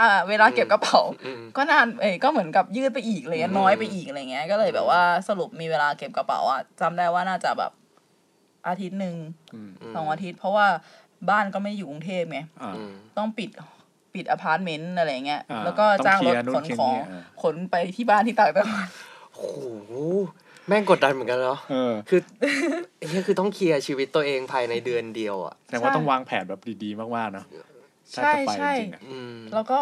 [0.00, 7.72] อ่าเวลาเก็บกระเป๋าอืมก็นานเอ้ยก็เหมือนกับยืดไปอีกอะไรเลยน้อยไปอีกอะไรเงี้ย ก็เลยแบบว่าสรุปมีเวลาเก็บกระเป๋าอะจำได้ว่าน่าจะแบบ
[8.66, 9.16] อาทิตย์หนึ่ง
[9.54, 10.66] อืมสองอาทิตย์ เพราะว่า
[11.30, 13.50] บ้านก็ไม่อยู่กรุงเทพไงอ่าอืมต้องปิด
[14.14, 18.88] ปิดอพาร์ตเมนต์อะไรเงี้ยอ่าแล้วก็จ้างรถต้องเคลียร์นู่นขนของเคลียร์นี่อ่าขนไปที่บ้านที่ต่างจังหวัด
[19.34, 19.92] โอ้โห
[20.68, 22.20] แม่งกดดันเหมือนกันเนาะเออคือ
[22.98, 27.46] ไอ้เนี้ยคือต้องเคลียร์ชีวิตตัวเองภายในเดือนเดียวอะแสดงว่าต้องวางแผนแบบดีๆ มากๆเนอะ
[28.14, 29.80] ถ้าใช่จะไปใช่จริงๆอะอืมแล้วก็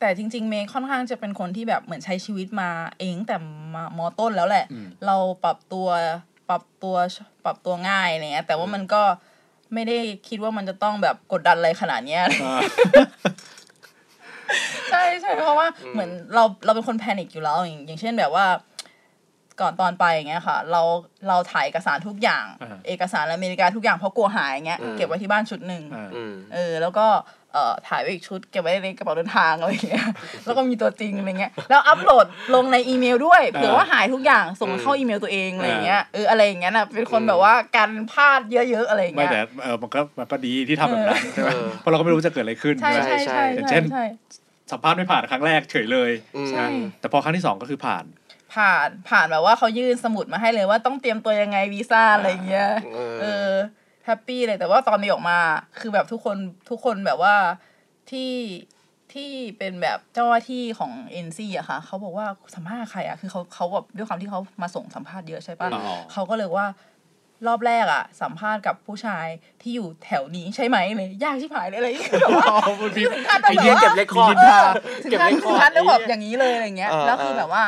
[0.00, 3.36] แต่จริง ๆ เมย์ค่อนข้างจะเป็นคนที่แบบเหมือนใช้ชีวิตมาเองแต่
[3.74, 5.88] มามอต้นแล้วแหละอืมเราปรับตัว
[6.48, 6.96] ปรับตัว
[7.44, 9.02] ปรับตัวง่ายอะไรเงี้ยแต่ว่ามันก็
[9.74, 9.96] ไม่ได้
[10.28, 12.60] คิดว่ามันจะต้องแบบกดดันอะไรขนาดเนี้ยอ่า
[14.90, 18.46] ใช่ใช่เพราะว่าเหมือนเราเราเป็นคนแพนิคอยู่แล้วอย่างอย่างเช่นแบบว่า
[19.60, 20.82] ก่อนตอนไปอย่างเงี้ยค่ะ เรา
[21.28, 27.06] เราถ่ายเอกสารทุกอย่างอ่าเอกสารอเมริกาทุกอย่างเพราะกลัวหายอย่างเงี้ยอืมเก็บไว้ที่บ้านชุดหนึ่งอ่าอืมเออแล้วก็
[27.54, 30.06] เอ่อถ่ายไว้อีกชุดเก็บไว้ในกระเป๋าเดินทางอะไรอย่างเงี้ย
[30.44, 44.04] แล้วก็มีตัวจริงอะไรเงี้ยแล้วอัปโหลดลงในอีเมลด้วยเผื่อว่าหายทุกอย่างส่งเข้าอีเมลตัวเองอะไรอย่างเงี้ยเอออะไรอย่างเงี้ยน่ะเป็นคนแบบว่าการพลาดเยอะๆอะไรอย่างไม่เงี้ยแต่เออมันก็มันก็ดีที่ทำแบบนั้นใช่ไหมเออเพราะเราก็ไม่รู้จะเกิดอะไรขึ้นใช่ใช่ไหมใช่ใช่อย่างใช่เช่นใช่
[44.72, 46.64] สัมภาษณ์ไม่ผ่านครั้งแรกเฉยเลยอืมใช่
[47.00, 48.04] แต่พอครั้งที่สองก็คือผ่าน
[48.54, 53.50] ผ่านผ่านแบบว่าเขายื่นสมุดมาให้เลยว่าต้องเตรียมตัวยังไงวีซ่าอะไรอย่างเงี้ยเออเออ
[54.06, 55.38] แฮปปี้เลยแต่ว่าตอนมีออกมา
[55.80, 56.36] คือแบบทุกคน
[56.70, 57.34] ทุกคนแบบว่า
[58.10, 58.32] ที่
[59.12, 66.68] ที่เป็นแบบเจ้าหน้าที่ของเอ็นซีอะค่ะเขาบอกว่าสัมภาษณ์ใครอะคือเขาเขาแบบด้วยความที่เขามาส่งสัมภาษณ์เยอะใช่ปะอ๋อเขาก็เลยว่า
[67.46, 69.26] รอบแรกอะสัมภาษณ์กับผู้ชาย
[69.62, 72.46] ที่อยู่แถวนี้ใช่ไหมเลยยากชิบหายเลยอะไรอย่างเงี้ยแบบว่า
[72.80, 74.68] มันมีถึงขั้นต้องไอ้แบบเหี้ยว่าเก็บเลคคอร์ดเออ
[75.02, 77.64] ถึงเก็บขั้นเลคคถึองร์ดขั้นต้องแบบไเหี้อย่างนี้เลยอะไรเงี้ยเออแล้วคือเออแบบว่า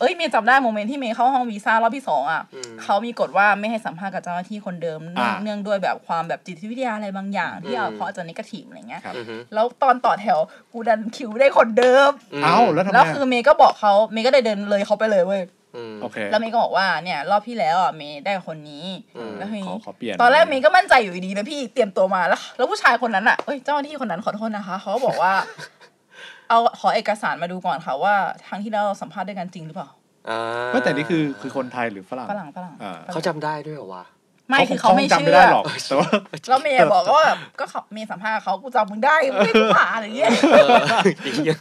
[0.00, 10.38] เอ้ยเมย์จำได้ moment ที่เมย์เข้าห้องวีซ่ารอบที่สองอะอืมเขามีกฎว่าไม่ให้สัมภาษณ์กับเจ้าหน้าที่คนเดิมเนื่องอ่าเนื่องด้วยแบบความแบบจิตวิทยาอะไรบางอย่างที่อืมเอาเขาอาจจะ negative อะไรเงี้ยครับอือฮึแล้วตอนต่อแถว
[10.72, 15.42] กูดันคิวได้คนเดิมเอ้าแล้วทำไมแล้วอะคือเมย์ก็บอกเขาเมย์ก็เลยเดินเลยเขาไปเลยเว้ย
[15.92, 25.32] มโอเคแล้วเมย์ก็บอกว่าเนี่ย รอบที่แล้วอะเมย์ได้คนนี้อืมแล้วทีขอนี้ขอเปลี่ยนตอนแรกเมย์ก็มั่นใจอยู่ดีนะพี่เตรียมตัวมาแล้ว แล้วผู้ชายคนนั้นอะเอ้ยเจ้าหน้าที่คนนั้นขอโทษนะคะเขาก็บอกว่า
[26.52, 28.14] เอาขอเอกสารมาดูก่อนค่ะว่า
[28.48, 29.88] ครั้งที่แล้วเราสัมภาษณ์ด้วยกันจริงหรือเปล่า
[30.30, 30.38] อ่า
[30.72, 34.04] ไม่แต่นี่คือคือคนไทยหรือฝรั่งฝรั่งฝรั่งอ่าเขาจำได้ด้วยเหรอวะ
[34.48, 36.08] ไม่คือเขาไม่จำเชื่ไม่อได้หรอกแต่ว่า
[36.48, 40.68] แล้วเมย์บอกว่าแบบก็เขาเมย์สัมภาษณ์เขากูจำมึงได้ไม่ได้กูผ่านอะไรอย่างเงี้ย เออ
[41.22, 41.58] ไอ้เหี้ย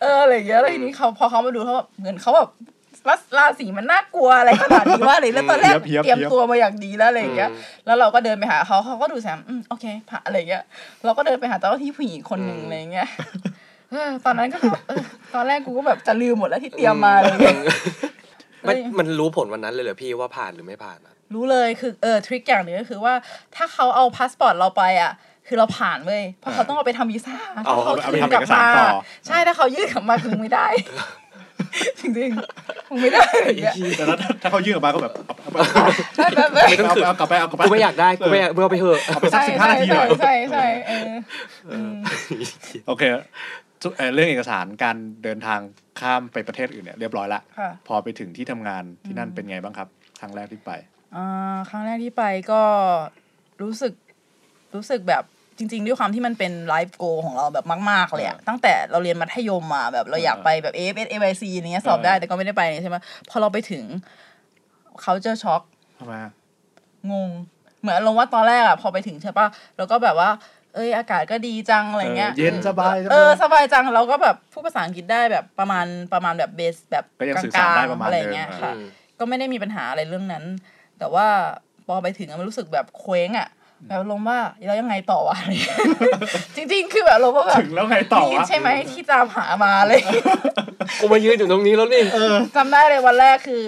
[0.00, 2.48] เอออะไรอย่างเงี้ยแล้วทีนี้เขาพอเขามาดูเขาแบบเหมือนเขาแบบ
[3.08, 10.62] ราราศีมันน่ากลัวอะไรขนาดนี้ว่าเลยแล้วตอนแรกเพียบๆเตรียมตัวมาอย่างดีแล้วอะไรอย่างเงี้ยอืมแล้วเราก็เดินไปหาเขาเขาก็ดูแซมอืมโอเคผ่านอะไรเงี้ย
[11.04, 13.49] เราก็เดินไปหาเจ้าหน้าที่ผู้หญิงคนหนึ่งอืม อะไรเงี้ยเออ
[14.24, 15.02] ตอนนั้นก็แบบเออ
[15.34, 17.56] ตอนแรกกูก็แบบจะลืมหมดแล้วที่เตรียมมาอะไรเงี้ย
[18.68, 23.14] มันมันรู้ผลวันนั้นเลยเหรอพี่ว่าผ่านหรือไม่ผ่านอะรู้เลยคือเออ trick อย่างหนึ่งก็คือว่า
[23.56, 25.12] ถ้าเขาเอาพาสปอร์ตเราไปอะ
[25.48, 28.88] คือเราผ่านเว้ยเพราะเขาต้องเอาไปทำวีซ่าเอาถ้าเขาเอาไปคืนทำเอกสารต่อ
[29.26, 30.66] ใช่ถ้าเขายื่นกลับมาคือไม่ได้
[32.00, 35.56] จริงๆมึงไม่ได้อะไรอย่างเงี้ยแต่ถ้าถ้าเขายื่นออกมาก็แบบเอาไป
[36.16, 41.12] ได้แบบแบบไม่ต้องถือเอากลับไปเอากลับไปกูไม่อยากได้กูไม่อยากมึงเอาไปเถอะเอาไปสักใช่สิบห้าใช่นาทีหใช่น่อยใช่ใช่เออ
[41.70, 41.92] อืม
[42.86, 45.60] โอเคทุก เอ่อเรื่องเอกสารการเดินทาง
[46.00, 49.88] ข้ามไปประเทศอื่นเนี่ยเรียบร้อยละค่ะ พอไปถึงที่ทำงานที่นั่นเป็นไงบ้างครับ
[50.20, 50.70] ครั้งแรกที่ไป
[51.16, 52.62] อ่าครั้งแรกที่ไปก็
[53.62, 53.92] รู้สึก
[54.74, 55.24] รู้สึกแบบ
[55.58, 62.96] จริง ๆ ด้วยความที่มันเป็นไลฟ์โกของเราแบบมาก ๆ เลยอะตั้งแต่เราเรียนมัธยมมาแบบเราอยากไปแบบ AFS AYC อย่างเงี้ยสอบได้แต่ก็ไม่ได้ไปใช่ไหม
[63.30, 63.84] พอเราไปถึง
[65.02, 65.62] เขาเจอช็อก
[65.98, 66.32] ทำไมอะ
[67.12, 67.28] งง
[67.80, 70.30] เหมือนอารมณ์ว่าตอนแรกอะพอไปถึงใช่ปะแล้วก็แบบว่า
[70.74, 78.86] เอ้ยอากาศก็ดีจังอะไรเงี้ยเย็นสบายเออสบายจังเราก็แบบพูดภาษาอังกฤษได้แบบประมาณประมาณแบบเบสแบบก็ยังกลาสื่อสารงได้ประๆมาณอะไรนึงเงี้ยอ่าค่ะอืม
[79.18, 80.44] ก็ไม่ได้มีปัญหาอะไรเรื่องนั้น
[80.98, 81.26] แต่ว่า
[81.86, 83.48] พอไปถึงอะมันรู้สึกแบบเคว้งอะ
[83.88, 85.78] แบบลมณ์ว่าแล้วยังไงต่อวะอะไรเงี้ย
[86.56, 90.00] จริง ๆ คือแบบลมณ์ว่าแบบถึงแล้วไงต่อนี่วะใช่ไหมทที่ตามหามาเลย
[91.00, 92.02] กูมายืนอยู่ตรงนี้แล้วนี่
[92.56, 93.62] จำได้เลยวันแรกคือ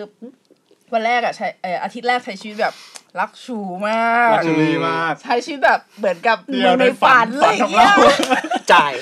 [0.94, 2.74] วันแรกอะใช้เอออาทิตย์แรกใช้ชีวิตแบบ
[3.20, 8.11] luxury มาก luxury มาก ใช้ชีวิตแบบเหมือนกับเดียวในฝันในเลฝัยนของเงี้ยเรา
[8.72, 8.92] จ่าย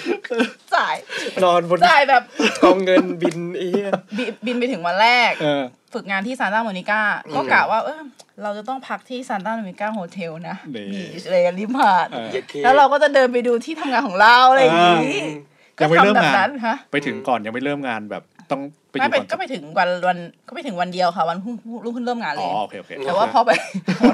[0.75, 0.95] จ่าย
[1.43, 2.23] นอนบนจ่ายแบบ
[2.63, 5.63] กองเงินบินไอ้เหี้ยบิบินไปถึงวันแรกเออ
[5.95, 7.01] ฝึกงานที่ซานตาโมนิกา
[7.35, 8.01] ก็กะว่า เออ
[8.43, 15.21] เราจะต้องพักที่ซานตาโมนิกา hotel นะนี่ beach อะไรกันริมหาดเออเย็ดเข้แล้วเราก็จะเดินไปดูที่ทำงานของเราอะไรอย่างนี้
[15.81, 18.61] ยังไม่เริ่มก็ทำแบบงานนั้นฮะไปถึงก่อนยังไม่เริ่มงานแบบ ต้อง
[18.91, 23.51] ไปอไม่ยู่ไปก่อนก็ไปถึงวันวันก็ไปถึงวันเดียวค่ะ วันพรุ่งรุ่งขึ้นเริ่มงานอ๋เลอยโอเคโอเค แต่ว่าพอไป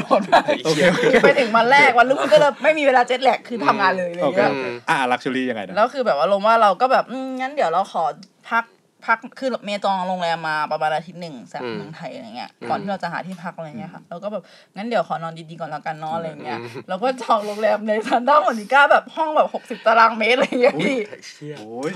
[0.07, 8.05] โหดมากโอเคโอเคคือไปถึงวันแรกวันรุ่งขึ้นก็เริ่มไม่มีเวลาเจ็ตแลกคือทำงานเลยอะไรโอเคเงี้ย โอเคอะลักชัวรี่ยังไงนะ แล้วคือแบบว่าลงว่าเราก็แบบอืมงั้นเดี๋ยวเราขอ
[8.51, 8.64] พัก
[9.05, 14.43] พักคือเมย์จองโรงแรมมาประมาณอาทิตย์หนึ่งจากอืมเมืองไทยอะไรเงี้ยก่อนที่เราจะหาที่พักอะไรเงี้ยค่ะเราก็แบบ
[14.77, 21.93] งั้นเดี๋ยวขอนอนดีๆก่อนแล้วกันเนอนอะไรเงี้ยเราก็จองโรงแรมในซันด้าโมนิก้าแบบห้องแบบหกสิบตารางเมตรอะไรเงี้ยพี่เชี่ยโอ้ย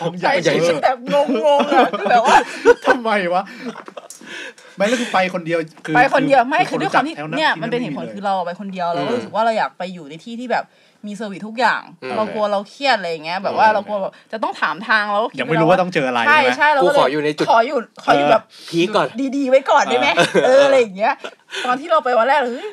[0.00, 1.14] ห้องใหญ่ใช่ใช่เวอร์แบบง
[1.58, 2.36] งๆอะคือแบบว่า
[2.86, 3.42] ทำไมวะ
[4.76, 10.64] ไม่แล้วคือไปคนเดียวคือไปคนเดียวไม่คือด้วยความที่แถเนี่ยที่มันเป็นเหตุผลเลยคือเราไปคนเดียวเราก็รู้สึกว่าเราอยากไปอยู่ในที่ที่แบบ
[11.06, 21.14] มี service ทุกอย่างอืมเรากลัวเราเครียดอะไรอย่างเงี้ยแบบว่าเรากลัวแบบจะต้องถามทางเราก็คิดยังไม่รู้ว่าต้องเจออะไรใช่ใช่ไหมใช่เรากูก็เลยขออยู่ในจุดขออยู่ขออยู่แบบ peak ก่อนดีๆ ไว้ก่อนได้ไหมเออเอออะไรอย่างเงี้ย
[21.66, 22.70] ตอนที่เราไปวันแรกเฮ้ย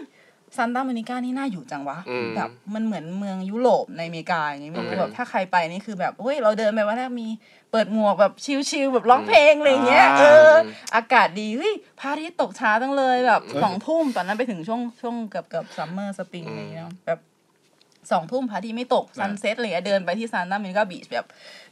[0.57, 7.27] ซันตา m ม n นิกานี่น่าอยู่จังวะอืมแบบมันเหมือนเมืองยุโรปในอเมริกาอย่างงี้ไม่รู้เคแบบถ้าใครไปนี่คือแบบเฮ้ยเราเดินไปวันแรกมี
[7.71, 8.33] เปิดหมวกแบบ
[8.69, 10.53] chill ๆแบบร้องเพลงอะไรอย่างเงี้ยอ่าเออ
[10.95, 17.19] อากาศดีเฮ้ยพระอาทิตย์ตกช้าจังเลยแบบสองทุ่มตอนนั้นไปถึงช่วงช่วงเกือบเกือบ summer spring อะไรอย่างเงี้ยแบบ
[18.11, 21.27] สองทุ่มพระอาทิตย์ไม่ตก sunset อะไรเลยเดินไปที่ซานตา m ม n นิกาบีชแบบ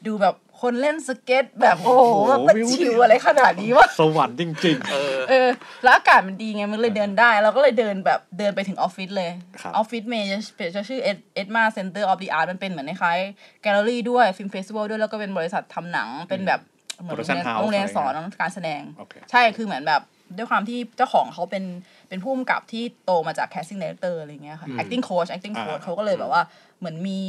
[0.06, 5.50] ดูแบบคนเล่นสเก็ตแบบโอ้โหแบบมัน chill อะไรขนาดนี้วะสวรรค์จริงเออเออ
[5.84, 10.40] แล้วอากาศมันดีไงมันเลยเดินได้ เราก็เลยเดินแบบเดินไปถึงออฟฟิศเลยครับออฟฟิศเมย์จะ
[10.76, 16.60] จะชื่อ Edgemar Center of the Art มันเป็นเหมือนคล้ายๆแกลเลอรี่ด้วย film festival ด้วยแล้วก็เป็นบริษัททำหนังเป็นแบบ
[17.02, 20.02] เหมือนโรงเรียน Production house โรงเรียนสอนอะไรเงี้ยการแสดงโอเคใช่คือเหมือนแบบ
[20.38, 21.64] ด้วยความที่เจ้าของเขาเป็น
[22.10, 26.42] เป็นผู้กำกับที่โตมาจาก casting director อะไรเงี้ยค่ะอืม acting coach acting อ่า coach เขาก็เลยแบบว่า
[26.80, 27.20] เหมือนมี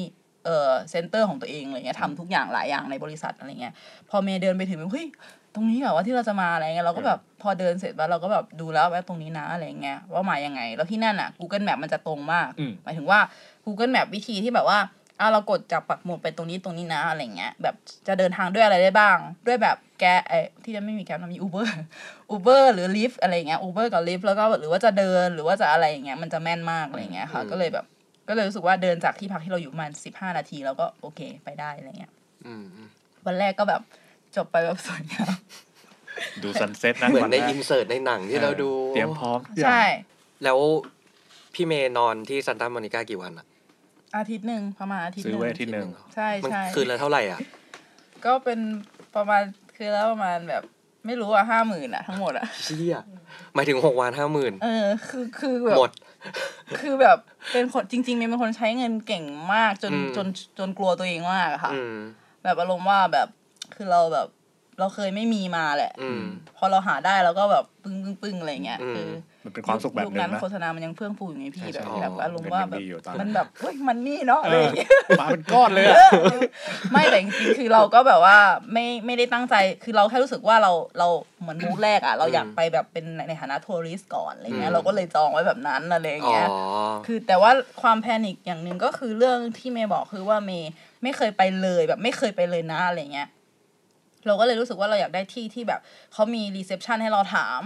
[0.44, 3.74] เอ่อ center ของตัวเองอะไรเงี้ยทำทุกอย่างหลายอย่างในบริษัทอะไรเงี้ย
[4.10, 5.06] พอเมย์เดินไปถึงเฮ้ย
[5.54, 13.20] ตรงนี้แบบว่าที่เราจะมาอะไรเงี้ยเราก็แบบพอเดินเสร็จแล้วเราก็แบบดูแล้วว่าตรงนี้นะอะไรเงี้ยว่ามายังไง แล้วที่นั่นอะ Google Map มันจะตรงมากอืมหมายถึงว่า
[13.64, 14.78] Google Map วิธีที่แบบว่า
[15.20, 17.74] อะเรากดจากปักหมุดไปตรงนี้ตรงนี้นะอะไรเงี้ยแบบ
[18.08, 20.32] จะเดินทางด้วยอะไรได้บ้าง ด้วยแบบ แกไอ
[20.64, 21.66] ที่จะไม่มีแกมันมี Uber
[22.34, 27.86] Uber หรือ Lyft อะไรเงี้ย Uber กับ Lyft แล้วก็หรือว่าจะเดินหรือว่าจะอะไรอย่างเงี้ยมันจะแม่นมากอะไรเงี้ยค่ะอืมก็เลยแบบ
[28.28, 32.12] ก็เลยรู้สึกว่าเดินจากที่พักที่เราอยู่ประมาณสิบห้านาทีแล้วก็โอเคไปได้อะไรเงี้ย
[32.46, 32.88] อืมอืม
[33.26, 33.80] วันแรกก็แบบ
[34.36, 39.84] จบไปแบบสวยงามๆดูซันเซ็ตนะเหมือนในวัแรกอินเสิร์ตในหนังที่เราดูเตรียมพร้อมทุกอย่างใช่
[40.44, 40.58] แล้ว
[41.54, 43.46] พี่เมย์นอนที่ซันตา m ม n นิกากี่วันอะ
[44.16, 47.40] อาทิตย์หนึ่งประมาณอาทิตย์ซื้หอนึ่งไว้อาที่หนึ่งใช่มันใช่คืนละเท่าไหร่อะ
[48.26, 48.60] ก็เป็น
[49.16, 49.42] ประมาณ
[49.82, 50.62] คือแล้วประมาณแบบ
[51.06, 52.98] ไม่รู้อะห้าหมื่นอะทั้งหมดอะเชี่ย
[53.54, 55.90] หมายถึงหกวันห้าหมื่นเออ คือคือแบบหมด
[56.80, 57.18] คือแบบ
[57.52, 60.26] เป็นคนจริงๆเมย์เป็นคนใช้เงินเก่งมากจนอืมจน
[60.58, 61.96] จนกลัวตัวเองมากอะค่ะอืม
[62.44, 63.28] แบบอารมณ์ว่าแบบ
[63.74, 64.28] คือเราแบบ
[64.78, 66.22] เราเคยไม่มีมาแหละอืม
[66.56, 69.08] พอเราหาได้เราก็แบบปึ้งปึ้งปึ้งอะไรเงี้ยอืมคือ
[69.44, 75.96] มันเป็นความสุขแบบยุคหนึงนั้นนะโฆษณามันยังเฟื่องฟูอยู่ไงพี่ใช่แบบใช่แบบอารมณ์ว่าเงินยังแบบดีอยู่ตอนนั้นมันแบบเฮ้ยมันนี่เนาะเออะไรออย่างเงี้ยมาเป็นก้อนเลยอะ
[76.92, 78.36] ไม่แต่จริงๆคือเราก็แบบว่า
[78.72, 81.08] ไม่ไม่ได้ตั้งใจคือเราแค่รู้สึกว่าเราเรา
[81.40, 86.48] เหมือนมูดแรกอะเราอยากไปแบบเป็นในในฐานะทัวริสต์ก่อนอะไรเงี้อืยมเราก็เลยจองไว้แบบนั้นอะไรอย่างอ๋อเงี้ย
[87.06, 87.50] คือแต่ว่า
[87.82, 93.28] ความ panic อย่างหนึ่งก็คือเรื่องที่เมย์บอกคือว่าเมย์ไม่เคยไปเลยแบบไม่เคยไปเลยนะอะไรเงี้ย
[94.26, 95.80] เราก็เลยรู้สึกว่าเราอยากได้ที่ที่แบบ
[96.12, 97.60] เขามี reception ให้เราถาม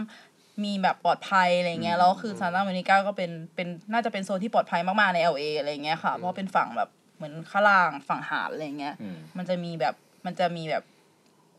[0.64, 9.94] มีแบบปลอดภัยอะไรเงี้ยแล้วคือซานตาโมนิกาก็เป็นเป็นน่าจะเป็นโซนที่ปลอดภัยมากๆใน LA อะไรเงี้ยค่ะ เพราะเป็นฝั่งแบบเหมือนข้างล่างฝั่งหาดอะไรเงี้ยอืมมันจะมีแบบ
[10.26, 10.84] มันจะมีแบบ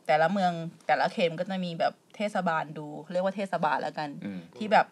[0.08, 0.52] แต่ละเมือง
[0.88, 4.88] แต่ละเขตมันก็จะมีแบบเทศบาลดู เรียกว่าเทศบาลแล้วกันอืมที่แบบ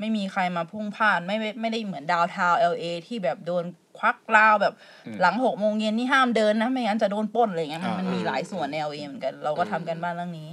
[0.00, 3.64] ไม่มีใครมาพลุกพล่านไม่ไม่ไม่ได้เหมือน downtown LA ที่แบบโดน
[3.98, 4.74] ควักลาวแบบ
[5.06, 10.48] อืมหลังหกโมงเย็นนี่ห้ามเดินนะ ไม่งั้นจะโดนปล้นอะไรเงี้ยมันอ่ามัมันมีหลายส่วนใน LA เหมือนกัน เราก็ทำการบ้านเรื่องนี้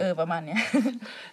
[0.00, 0.60] เออประมาณเนี้ย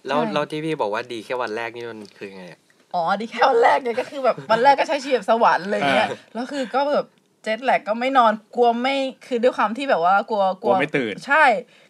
[0.07, 2.61] แล้วใช่แล้วที่พี่บอกว่าดีแค่วันแรกนี่มันคือไงอะ
[2.93, 7.05] อ๋อดีแค่วันแรกเนี่ยก็คือแบบวันแรกก็ใช้ชีวิตแบบสวรรค์อะไรเงี้ยแล้วคือก็แบบ
[7.43, 8.95] jet lag ก็ไม่นอนกลัวไม่
[9.27, 11.43] คือด้วยความที่แบบว่ากลัวกลัวไม่ตื่น ใช่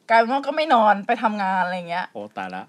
[0.10, 2.64] กลายเป็นว่าก็ไม่นอนไปทำงานอะไรเงี้ยโอ้ตายละ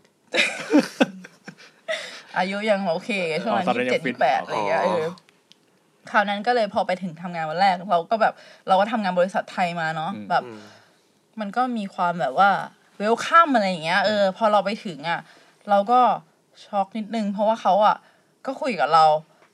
[2.39, 3.11] อายุยังโอเค
[3.43, 5.05] ช่วงนั้นอ๋อตอนนั้นยี่ยัสิบงเจ็ดฟิตยี่แปดอะไรเงี้ยเออ
[6.11, 8.35] คราวนั้นก็เลยพอไปถึงทำงานวันแรก เราก็แบบ
[8.69, 10.61] เราก็ทำงานบริษัทไทยมาเนาะอืมแบบอืม
[11.41, 12.51] มันก็มีความแบบว่า
[12.99, 15.21] เวลคัมอะไรอย่างเงี้ยเออพอเราไปถึงอะ
[15.71, 16.01] เราก็
[16.65, 17.97] ช็อกนิดนึง เพราะว่าเขาอะ
[18.47, 19.05] ก็คุยกับเรา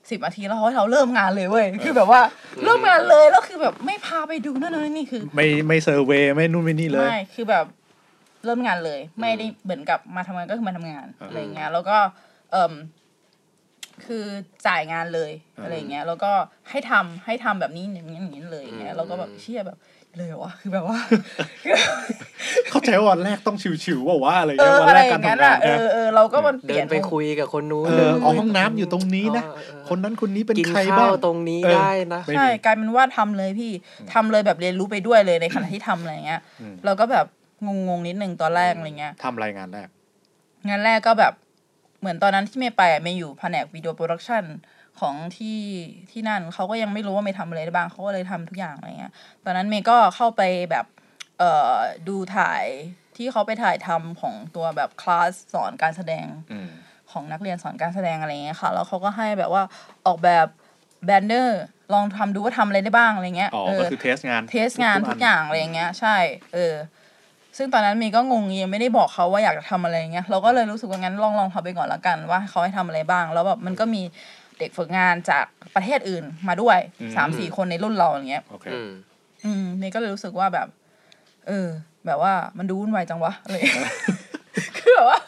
[0.09, 2.21] สิบนาทีแล้วเขาให้เราเริ่มงานเลยเว้ยคือแบบว่า
[2.63, 7.65] เริ่มงานเลยแล้วคือแบบไม่พาไปดูนั่นนั่นนี่คือ ไม่ไม่เซอร์เวย์ไม่นู่นไม่นี่เลยไม่คือแบบ
[8.45, 11.97] เริ่มงานเลย ไม่ได้เหมือนกับมาทำงานก็คือมาทำงานอ่าอะไรเงี้ยแล้วก็
[12.51, 12.73] เอ่ม
[14.05, 14.25] คือ
[14.67, 16.31] จ่ายงานเลยอ่าอะไรเงี้ยแล้วก็
[16.69, 19.77] ให้ทำให้ทำแบบนี้อย่างนี้อย่างนี้เลยอย่างเงี้ยอืมเราก็แบบเชื่อแบบ
[20.17, 20.97] เลยเหรอวะคือแบบว่า
[22.69, 33.71] เข้าใจว่าวันแรกต้องชิวๆว่าว่าอะไรเอเงี้ยอวันอะไรแรกอการย่างนั้นทำงาอะนเอเนี่ยอเออเราก็มันเปเดิลี่ยนนไปคุยกับคนนู้นเอออ๋อห้องน้ำอยู่ตรงนี้นะเออเออคนนั้นคนนี้เป็นกินใครข้าบ้างวตรงนี้เออได้นะไม่ใช่มีกลายเป็นว่าทำเลยพี่
[34.13, 37.25] ทำเลยแบบเรียนรู้ไปด้วยเลยในขณะที่ทำอะไรเงี้ยอืมเราก็แบบ
[37.65, 39.87] งงๆนิดนึงตอนแรกอะไรเงี้ยทำไรงานแรก
[40.69, 41.33] งานแรกก็แบบ
[41.99, 44.43] เหมือนตอนนั้นที่เมย์ไปอะเมย์อยู่แผนก video production
[44.99, 45.59] ของที่
[46.11, 49.13] ที่นั่นเขาก็ยังไม่รู้ว่าเมย์ทำอะไรได้บ้างเขาก็เลยทำทุกอย่างอะไรเงี้ย
[49.45, 50.85] ตอนนั้นเมย์ก็เข้าไปแบบ
[51.39, 51.73] เอ่อ
[52.07, 52.65] ดูถ่าย
[53.17, 56.69] ที่เขาไปถ่ายทำของตัวแบบคลาสสอนการแสดงอืม
[57.11, 59.63] ของนักเรียนสอนการแสดงอะไรเงี้ยค่ะแล้วเขาก็ให้แบบว่า
[60.07, 60.47] ออกแบบ
[61.05, 61.61] แบนเนอร์
[61.93, 66.15] ลองทำดูว่าทำอะไรได้บ้างอะไรเงี้ยอ๋อเออก็คือเทสงานเทสงานทุกอย่างอะไรอย่างเงี้ย ใช่
[66.53, 66.75] เออ
[67.57, 74.01] ซึ่งตอนนั้นเมย์ก็งงยังไม่ได้บอกเขาว่าอยากจะทำอะไรอย่างเงี้ยเราก็เลยรู้สึกว่างั้นลองลองทำไปก่อนละกัน ว่าเขาให้ทำอะไรบ้าง แล้วแบบมันก็มี
[74.59, 78.89] เด็กฝึกงานจากประเทศอื่นมาด้วยอืมสามสี่คนในรุ่นเราอย่างเงี้ยโอเคอืม
[79.45, 80.67] อืมเมย์ก็เลยรู้สึกว่าแบบ
[81.47, 81.67] เออ
[82.05, 83.93] แบบว่ามันดูวุ่นวายจังวะอะไรอย่างเงี้ย
[84.77, 85.19] คือแบบว่า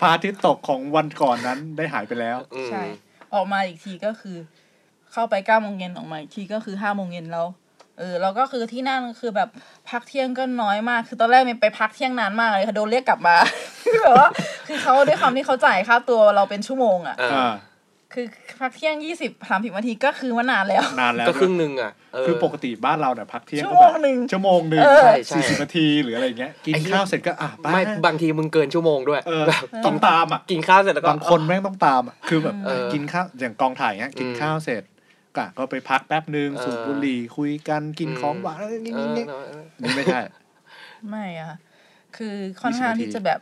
[0.00, 2.82] พระอาทิตย์ตกของวันก่อนนั้นได้หายไปแล้วอืมใช่
[3.34, 4.36] ออกมาอีกทีก็คือ
[5.12, 7.46] เข้าไปเก้าโมงเย็นออกมาอีกทีก็คือห้าโมงเย็นแล้ว
[7.98, 9.48] เออแล้วก็คือที่นั่นคือแบบ
[9.90, 13.36] พักเที่ยงก็น้อยมาก คือตอนแรกเมย์ไปพักเที่ยงนานมากเลยค่ะโดนเรียกกลับมา
[13.84, 14.28] คือแบบว่า
[14.68, 17.52] คือเขาด้วยความที่เขาจ่ายค่าตัวเราเป็นชั่วโมงอะเอออ่า
[18.14, 18.26] คือ
[18.60, 34.82] พักเที่ยงยี่สิบสามสิบนาทีก็คือว่านานแล้ว นานแล้วก็ครึ่งหนึ่งอะเคือปกติบ้านเราเนี่ยพักเที่ยงชั่ก็วโมแบงบหนึ่งชั่วโมงหนึ่งเออใช่ใช่สี่สิบนาทีหรืออะไรเงี้ยกินไอ้เหี้ยข้าวเสร็จก็อะไปไม่บางทีมึงเกินชั่วโมงด้วยเออแบบต้องตามอะกินข้าวเสร็จแล้วก็บางคนแม่งต้องตามอะคือแบบเออกินข้าวอย่างกองถ่ายเงี้ยกินอืมข้าวเสร็จ
[35.36, 40.20] ก็ก็ไปพักแป๊บนึงเออสูบบุหรี่คุยกันกินอืมของหวานอะไรนี่เอนี่อนี่เออเออนี่ไม่ใช่
[41.08, 41.58] ไม่อะค่ะ
[42.16, 43.40] คือค่อนข้าง20ที่จะแบบ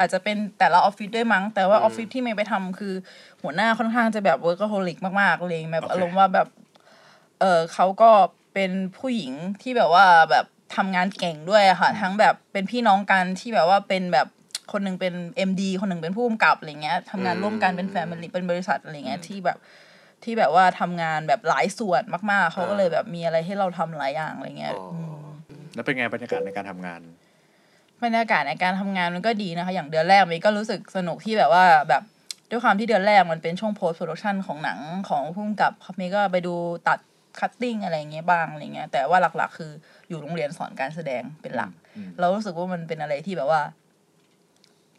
[0.00, 2.94] อาจจะเป็นแต่ละออฟฟิศด้วยมั้ง แต่ว่าออฟฟิศที่เมย์ไปทำคือ
[3.42, 6.48] หัวหน้าค่อนข้างจะแบบ workaholic มากๆเลยแบบโอเคอารมณ์ว่าแบบ
[7.40, 8.10] เออเขาก็
[8.54, 9.32] เป็นผู้หญิง
[9.62, 14.26] ที่แบบว่าแบบทำงานเก่งด้วยอะค่ะ ทั้งแบบเป็นพี่น้องกันที่แบบว่าเป็นแบบ
[14.72, 15.14] คนหนึ่งเป็น
[15.48, 19.58] MD คนหนึ่งเป็นผู้กำกับอะไรเงี้ยทำงานร่วมกันเป็นแฟมิลี่เป็นบริษัทอะไรเงี้ยที่แบบ
[20.24, 27.00] ที่แบบว่าทำงานแบบหลายส่วนมากๆ เขาก็เลยแบบมีอะไรให้เราทำหลายอย่างอะไรเงี้ยอ๋ออืมแล้วเป็นไงบรรยากาศในการทำงาน
[28.04, 32.02] บรรยากาศในการทำงานมันก็ดีนะคะ อย่างเดือนแรกมันก็รู้สึกสนุกที่แบบว่าแบบ
[32.50, 36.54] ด้วยความที่เดือนแรกมันเป็นช่วง post production ของหนังของพุ่มกับเมย์ก็ไปดู
[36.88, 36.98] ตัด
[37.38, 39.70] คัตติ้งอะไรเงี้ยบ้างอะไรเงี้ยแต่ว่าหลักๆ คือ
[40.08, 43.62] อยู่โรงเรียนสอนการแสดงเป็นหลักอืมเรารู้สึกว่ามันเป็นอะไรที่แบบว่า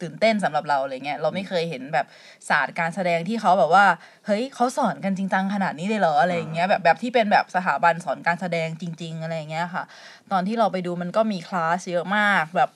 [0.00, 2.06] ตื่นเต้นสำหรับเราอะไรเงี้ยเราไม่เคยเห็นแบบ
[2.48, 3.84] ศาสตร์การแสดงที่เขาแบบว่า
[4.26, 9.84] เฮ้ยเขาสอนกันจริงจังขนาดนี้เลยเหรออะไรอย่างเงี้ยแบบแบบที่เป็นแบบสถาบันสอนการแสดงจริง ๆ อะไรอย่างเงี้ยค่ะ
[10.32, 12.70] ตอนที่เราไปดูมันก็มีคลาสเยอะมากแบบ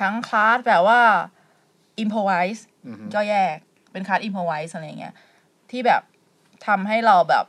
[0.00, 1.00] ทั้งคลาสแบบว่า
[2.02, 3.56] improvise อือฮึก็แยก
[3.92, 5.14] เป็นคลาส improvise อะไรอย่างเงี้ย
[5.70, 6.02] ที่แบบ
[6.66, 7.44] ทำให้เราแบบ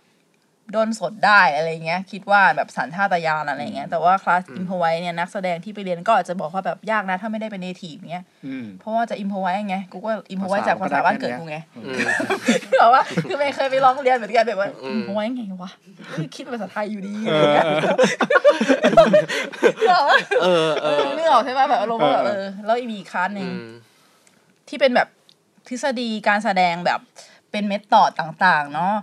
[0.76, 11.98] ด้นสดได้อะไรเงี้ย คิดว่าแบบสัญชาตญาณอะไรเงี้ย แต่ว่าคลาส improvise เนี่ยนักแสดงที่ไปเรียนก็อาจจะบอกว่าแบบยากนะ ถ้าไม่ได้เป็น native เงี้ยอืมเพราะว่าจะ improvise ไง กูก็ improvise ภาษาจากภาษาบ้านเกิดก็ได้กูไงอืม
[12.80, 15.72] แบบว่าคือไม่เคยไปลองเรียนเหมือนกันแบบว่าอืม improvise ไงวะ
[16.10, 17.66] เอ้ยคิดภาษาไทยอยู่ดีอะไรเงี้ย
[19.80, 23.72] นึกออกปะเออเอเอออนึกออกใช่ปะแบบอารมณ์ว่าแบบเอเอออแล้วอีกคลาสหนึ่งอืม
[24.70, 25.08] ที่เป็นแบบ
[25.68, 27.00] ทฤษฎีการแสดงแบบ
[27.52, 28.94] เป็น method ต่าง ๆ เนาะ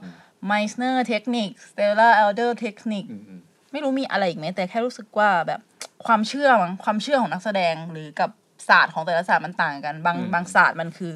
[0.47, 3.41] Meisner technique Stella Adler technique อืมอืม
[3.73, 5.61] ไม่รู้มีอะไรอีกไหมแต่แค่รู้สึกว่าแบบ
[6.07, 8.31] ความเชื่อมั้งความเชื่อของนักแสดงหรือกับ
[8.69, 11.13] ศาสตร์ของแต่ละศาสตร์มันต่างกัน บางบางศาสตร์มันคือ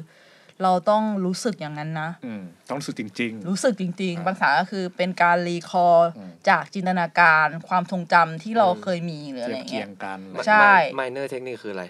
[0.63, 11.85] เราต้องรู้สึกอย่างนั้นนะอืมต้องรู้สึกจริงรู้สึกจริง ๆ บางศาสตร์ก็คือเป็นการ recall อืมจากจินตนาการความทรงจำที่เราเคยมีหรือๆอะไรเทียบเคีเงี้ยใช่ Meisner technique คืออะไร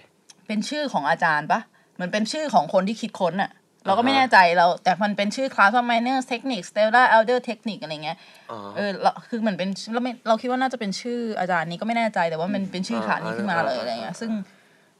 [0.46, 1.60] เป็นชื่อของอาจารย์ปะ
[1.94, 3.50] เหมือนเป็นชื่อของคนที่คิดค้นอะ
[3.86, 8.18] เราก็อ่าฮะไม่แน่ใจเราแต่มันเป็นชื่อคลาสว่า Meisner technique Stella Adler technique อะไรเงี้ย
[8.50, 14.30] อ๋อเออเราคือเหมือนเป็นเราไม่เราคิดว่าน่าจะเป็นชื่ออาจารย์นี้ก็ไม่แน่ใจแต่ว่ามันเป็นชื่อคลาสนี้ขึ้นมาเลยอ่าอะไรเงี้ยซึ่ง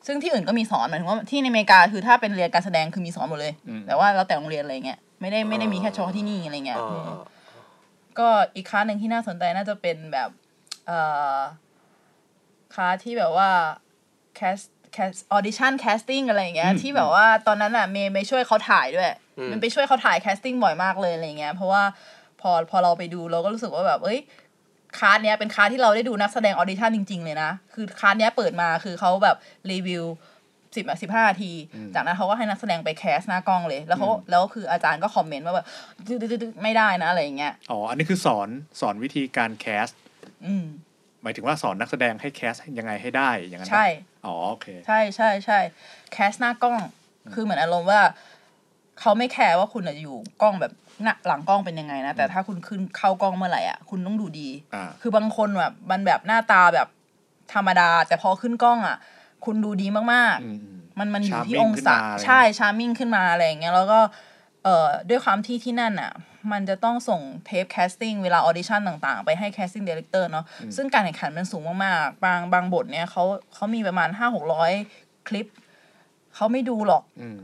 [0.07, 7.21] ซึ่งที่อื่นก็มีสอนหมายถึงว่าที่ในอเมริกาคือถ้าเป็นเรียนการแสดงคือมีสอนหมดเลยอืมแต่ว่าเราแต่โรงเรียนอะไรเงี้ยไม่ได้ไม่ได้มีแค่เฉพาะที่นี่อะไรเงี้ยอ๋อเออ
[8.19, 10.31] ก็อีกคลาสหนึ่งที่น่าสนใจน่าจะเป็นแบบ
[10.87, 10.99] เอ่
[11.37, 11.39] อ
[12.75, 13.51] คลาสที่แบบว่า
[14.39, 19.07] cast cast audition casting อะไรอย่างเงี้ยอืมที่แบบว่าตอนนั้นอะเมย์ไปช่วยเขาถ่ายด้วย
[19.39, 21.83] อืมมันไปช่วยเขาถ่าย casting บ่อยมากเลยอะไรเงี้ยเพราะว่า
[22.41, 24.21] พอพอเราไปดูเราก็รู้สึกว่าแบบเอ้ย
[24.99, 29.37] คลาสเนี้ยเป็นคลาสที่เราได้ดูนักแสดง audition จริง ๆ เลยนะ คือคลาสเนี้ยเปิดมาคือเขาแบบ
[29.73, 30.05] รีวิว
[30.77, 35.67] สิบสิบห้านาทีอืมจากนั้นเขาก็ให้นักแสดงไป cast หน้ากล้องเลย แล้วเขาอืมแล้วคืออาจารย์ก็คอมเมนต์ว่าแบบ
[36.09, 38.49] ดึ๊ดๆๆไม่ได้นะอะไรอย่างเงี้ยอ๋ออันนี้คือสอน
[38.81, 39.87] สอนวิธีการแคส
[40.47, 40.65] อืม
[41.23, 43.87] หมายถึงว่าสอนนักแสดงให้แคสยังไงให้ได้อย่างนั้นปะใช่
[44.27, 45.59] อ๋อโอเค ใช่ใช่ใช่
[46.13, 46.81] แคสหน้ากล้อง
[47.33, 48.03] คือเหมือนอารมณ์ว่า
[49.01, 56.89] เขาไม่แคร์ว่าคุณอะอยู่กล้องแบบหน้าหลังกล้องเป็นยังไงนะ แต่ถ้าคุณขึ้นเข้ากล้องเมื่อไหร่อะคุณต้องดูดีอ่าคือบางคนแบบมันแบบหน้าตาแบบ
[57.55, 58.97] ธรรมดา แต่พอขึ้นกล้องอะ
[59.45, 64.01] คุณดูดีมากอืมอืมๆมันมันอยู่ที่ Charming องศาขึ้นมาอะไรใช่ชาร์มิ่งขึ้นมาอะไรอย่างเงี้ยแล้วก็
[64.65, 66.13] เอ่อด้วยความที่ที่นั่นอะ
[66.53, 70.45] มันจะต้องส่งเทป casting เวลา audition ต่างๆ ไปให้ casting director เนาะ
[70.77, 73.23] ซึ่งการแข่งขันมันสูงมากๆ บางบางบทเนี่ยเขา
[73.55, 74.73] เขามีประมาณห้าหกร้อย
[75.29, 75.47] คลิป
[76.35, 77.39] เขาไม่ดูหรอกอืม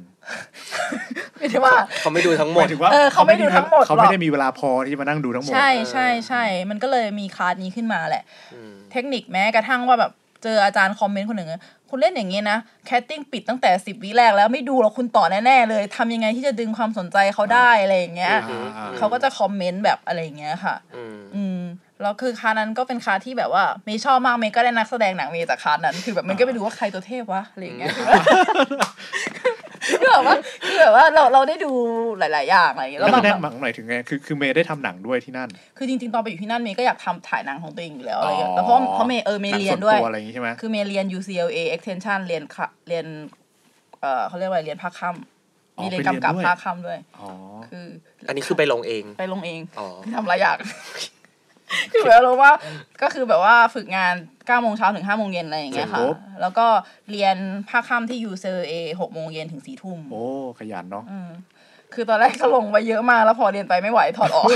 [1.37, 21.61] ไม่ใช่ว่าเขาไม่ดูทั้งหมดหมายถึงว่าเออเขาไม่ดูทั้งหมดหรอกเขาหรไม่ได้มีเวลาพอที่จะมานั่งดูทั้งหมด ใช่ใช่ใช่มันก็เลยมีคลาสนี้ขึ้นมาแหละอืมเทคนิคแม้กระทั่งว่าแบบ เจออาจารย์คอมเมนต์คนหนึ่งอะคุณเล่นอย่างนี้นะcasting ปิดตั้งแต่สิบวิแรกแล้วไม่ดูหรอกคุณต่อแน่ๆเลยทำยังไงที่จะดึงความสนใจเขาได้อะไรอย่างเงี้ยอ่าอ่าเขาก็จะคอมเมนต์แบบอะไรอย่างเงี้ยค่ะอืมอืม
[22.03, 27.90] แล้วคือคลาสนั้นก็เป็นคลาสที่แบบว่าเมย์ชอบมากเมย์ก็ได้นักแสดงหนังเมย์จากคลาสนั้น คือแบบมันก็ไปดูว่าใครตัวเทพวะอะไรอย่างเงี้ย
[29.90, 31.70] คือแบบว่าคือแบบว่าเราเราได้ดู
[32.18, 35.48] หลาย ๆ อย่างอะไรอย่างเงี้ยแล้วบางแล้วแสดงหนังหมายถึงไงคือคือเมย์ได้ทำหนังด้วยที่นั่น
[35.79, 43.07] คือจริง ๆ ตอนไปอยู่ที่นั่นเมย์ก็อยากทำถ่ายหนังของตัวเองอยู่แล้วอะไรเงี้ยอ๋อแล้วเพราะเพราะเมย์เออเมย์เรียนด้วยหงส่ตัอะไรอย่างงี้ใช่ไหมคือเมย์เรียน UCLA extension เรียนค่ะเรียน
[44.00, 47.29] เอ่อเขาเรียกว่าอะไรเรียนภาคค่ำอ๋อมีเรียนไปเรียนกำกับด้วยภาคค่ำด้วยอ๋อ
[47.70, 47.87] คือ
[48.29, 50.57] อันนี้คือไปลงเอง ไปลงเองอ๋อทำหลายอย่าง
[51.92, 52.52] คือแบบรู้ว่า
[53.02, 54.14] ก็คือแบบว่าฝึกงาน
[54.46, 56.66] เก้าโมงเช้าถึงห้าโมงเย็นอะไรอย่างเงี้ยค่ะเสร็จปุ๊บแล้วก็
[57.11, 57.37] เรียน
[57.68, 60.24] ภาคค่ำที่ UCLA หกโมงเย็นถึงสี่ทุ่มโอ้
[60.59, 61.30] ขยันเนาะอืม
[61.94, 64.48] คือตอนแรกก็ลงไปเยอะมากแล้วพอเรียนไปไม่ไหวถอดออก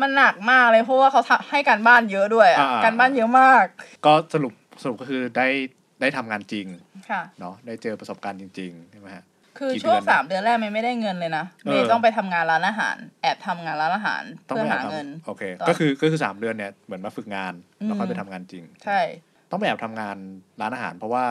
[0.00, 3.64] มันหนักมากเลยเพราะว่าเขาทำให้การบ้านเยอะด้วยอะอ่าการบ้านเยอะมาก
[4.06, 5.48] ก็สรุปสรุปก็คือได้
[6.00, 6.66] ได้ทำงานจริง
[7.10, 9.24] ค่ะเนาะได้เจอประสบการณ์จริงๆใช่ไหมฮะ
[9.58, 17.52] คือกี่ช่วงเดือนนะสามเดือนแรกเมย์ไม่ได้เงินเลยนะเออเมย์ต้องไปทำงานร้านอาหาร แอบทำงานร้านอาหารต้องเพื่อไปหาแอบเงินทำโอเคตอนก็คือก็คือสามเดือนเนี่ยเหมือนมาฝึกงาน
[17.84, 19.00] แล้วค่อยอืมไปทำงานจริง ใช่
[19.50, 20.16] ต้องไปแอบทำงาน
[20.60, 21.24] ร้านอาหาร เพราะว่า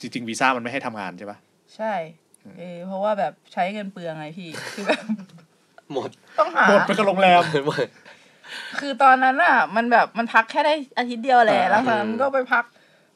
[0.00, 1.38] จริงๆวีซ่ามันไม่ให้ทำงานใช่ปะ
[1.76, 1.94] ใช่
[2.58, 5.02] เออเพราะว่าแบบใช้เงินเปลืองไงพี่คือแบบ
[5.92, 7.86] หมดต้องหาหมดไปกับโรงแรมหมด
[8.80, 12.64] คือตอนนั้นอะ มันแบบมันพักแค่ได้อาทิตย์เดียวแหละอ่าแล้วจากนั้นก็ไปพัก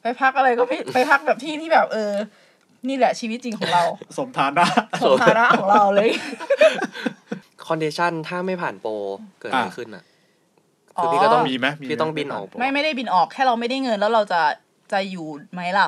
[0.01, 2.11] ไปพักอะไรก็ไม่ไปพักแบบที่ที่แบบเออ
[2.87, 3.83] นี่แหละชีวิตจริงของเรา
[4.17, 4.65] สมฐานะ
[5.05, 6.09] สมฐานะของเราเลย
[7.65, 8.91] คอนเดชันถ้าไม่ผ่านโปร
[9.39, 10.03] เกิดอะไรอะขึ้นอะ
[10.97, 14.41] อ๋อคือพี่ก็ต้องมีไหมมีไหมพี่ต้องบินออก ไม่ไม่ได้บินออกแค่เราไม่ได้เงินแล้วเราจะ
[14.91, 15.87] จะอยู่ไหมล่ะ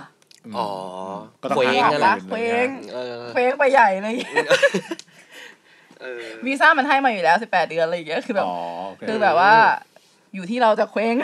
[0.51, 0.67] มอ๋อ
[1.41, 4.15] ก็ต้องเคว้งหานั่นทาแหงละอื่นเคว้งเออเคว้งไปใหญ่เลย
[6.01, 8.55] เออวีซ่ามันให้มาอยู่แล้วสิบแปดเดือนอะไรอย่างเงี้ยคือแบบอ๋อ
[8.87, 9.53] โอเคคือแบบว่า
[10.35, 11.15] อยู่ที่เราจะเคว้ง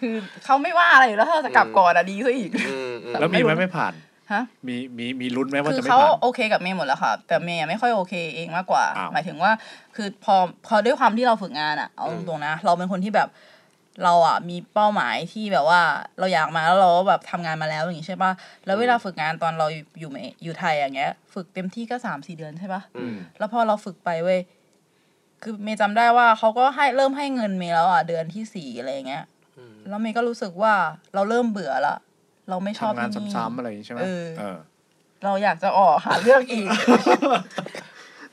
[0.00, 3.92] คือเขาไม่ว่าอะไรอยู่แล้วถ้าเราจะกลับก่อนอะดีซะอีกอืมอืมแล้วมีไหมไม่รู้ไม่ผ่าน
[4.32, 9.52] ฮะมีมีมีลุ้นไหมว่าคือจะไม่เขาผ่านโอเคกับเมย์หมดแล้วค่ะ แต่เมย์ไม่ค่อยโอเคเองมากกว่าอ้าวหมายถึงว่า
[9.96, 10.34] คือพอ
[10.66, 13.28] พอด้วยความที่เราฝึกงานอะเอาตรงๆนะ เราเป็นคนที่แบบ
[14.04, 15.80] เราอะมีเป้าหมายที่แบบว่า
[16.18, 18.32] เราอยากมาแล้วเราก็แบบทำงานมาแล้วอย่างงี้ใช่ปะ
[18.66, 20.10] แล้วเวลาฝึกงานตอนเราอยู่อยู่
[20.44, 24.40] อยู่ไทยอย่างเงี้ย ฝึกเต็มที่ก็สามสี่เดือนใช่ปะอืมแล้วพอเราฝึกไปเว้ย
[25.42, 29.24] คือเมย์จำได้ว่าเขาก็ให้เริ่มให้เงินเมย์แล้วอะเดือนที่สี่อะไรอย่างเงี้ย
[29.58, 30.72] อืมแล้วเมย์ก็รู้สึกว่า
[31.14, 31.96] เราเริ่มเบื่อละ
[32.50, 34.58] เราไม่ชอบทำงานที่นี่ซ้ำๆอะไรอย่างงี้ใช่ไหมเออเออ
[35.24, 36.68] เราอยากจะออกหาเรื่องอีก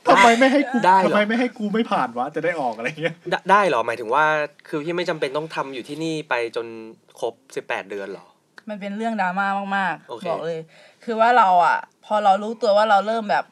[0.06, 4.24] ทำไมไม่ให้กูได้เหรอทำไมไม่ให้กูไม่ผ่านวะจะได้ออกอะไรเงี้ยได้ได้เหรอหมายถึงว่า
[4.68, 6.66] คือพี่ไม่จำเป็นต้องทำอยู่ที่นี่ไปจน
[7.20, 8.26] ครบสิบแปดเดือนเหรอ
[8.68, 9.46] มันเป็นเรื่องดราม่า
[9.78, 10.58] มากโอเคๆบอกเลย
[11.04, 13.44] คือว่าเราอะ พอเรารู้ตัวว่าเราเริ่มแบบ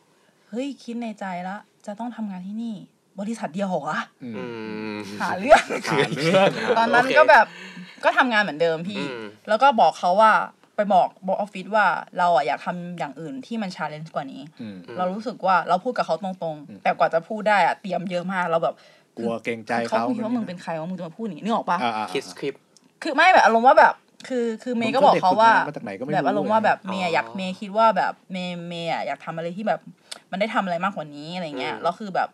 [0.50, 1.56] เฮ้ยคิดในใจละ
[1.86, 2.74] จะต้องทำงานที่นี่
[3.20, 4.30] บริษัทเดียวเหรอวะอื
[4.94, 6.48] มหาเรื่องหาเรื่อง
[6.78, 7.46] ตอนนั้นโอเคก็แบบ
[8.04, 10.32] ก็ทำงานเหมือนเดิมพี่อืมแล้วก็บอกเขาว่า
[10.76, 11.86] ไปบอกบอกออฟฟิศว่า
[12.18, 18.74] เราอะอยากทำอย่างอื่นที่มัน challenge กว่านี้อืมเรารู้สึกว่าเราพูดกับเขาตรงๆ แต่กว่าจะพูดได้อะเตรียมเยอะมากเราแบบ
[19.18, 22.62] กลัวเกรงใจคือเขาเขาคิดว่ามึงเป็นใครว่ามึงจะมาพูดอย่างนี้นึกออกปะอ่าๆคิดสคริปต์
[23.02, 23.94] คือไม่แบบอารมณ์ว่าแบบ
[24.28, 29.80] คือคือเมย์ก็บอกเขาว่ามึงก็เด็กฝึกงานมาจากไหนก็ไม่รู้แบบอารมณ์ว่าแบบเมย์อ๋ออะอยากเมย์คิดว่าแบบเมย์เมย์อะอยากทำอะไรที่แบบ
[30.30, 32.28] มันได้ทำอะไรมากกว่านี้อะไรเงี้ยอืมแล้วคือแบบ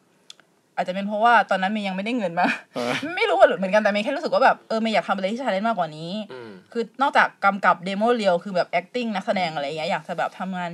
[0.80, 10.70] อาจจะเป็นเพราะว่าตอนนั้นเมย์ยังไม่ได้เงินมาเออไม่รู้ว่าเหมือนกันแต่เมย์แค่รู้สึกว่าแบบเออเมย์อยากทำอะไรที่ challenge มากกว่านี้อืมคือนอกจากกำกับ demo reel คือแบบ acting นักแสดงอะไรเงี้ยอยากจะแบบทำงาน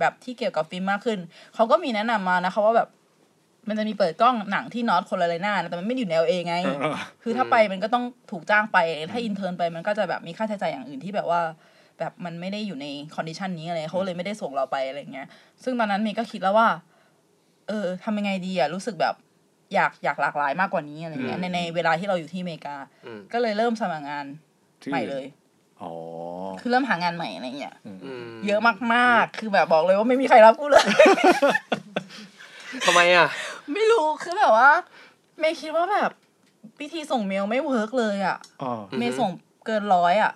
[0.00, 1.18] แบบที่เกี่ยวกับฟิล์มมากขึ้น
[1.54, 2.88] เขาก็มีแนะนำมานะคะว่าแบบ
[3.68, 8.78] มันจะมีเปิดกล้องหนังที่ North Carolina นะแต่มันไม่ได้อยู่ใน LA ไงเออคือถ้าไปมันก็ต้องถูกจ้างไป
[9.12, 11.40] ถ้า intern ไปมันก็จะแบบมีค่าใช้จ่ายอย่างอื่นที่แบบว่า
[11.98, 15.26] แบบมันไม่ได้อยู่ใน condition นี้อะไรเขาเลยไม่ได้ส่งเราไปอะไรเงี้ย
[15.64, 16.68] ซึ่งตอนนั้นเมย์ก็คิดแล้วว่า
[17.68, 19.14] เออทำยังไงดีอะรู้สึกแบบ
[19.74, 24.24] อยากอยากหลากหลายมากกว่านี้อะไรเงี้ยอืมในในเวลาที่เราอยู่ที่อเมริกาอืมก็เลยเริ่มสมัครงาน
[24.82, 25.24] ที่ใหม่เลย
[25.82, 25.92] อ๋อ
[26.60, 27.98] คือเริ่มหางานใหม่อะไรเงี้ยอืม
[28.46, 28.60] เยอะ
[28.94, 30.84] มากๆ คือแบบบอกเลยว่าไม่มีใครรับกูเลย
[32.84, 33.28] ทำไมอะ
[33.72, 34.70] ไม่รู้คือแบบว่า
[35.38, 36.10] เมย์คิดว่าแบบ
[36.80, 39.30] วิธีส่งเมลไม่ work เลยอะอ๋ออือฮึเมย์ส่ง
[39.66, 40.32] เกินร้อยอะ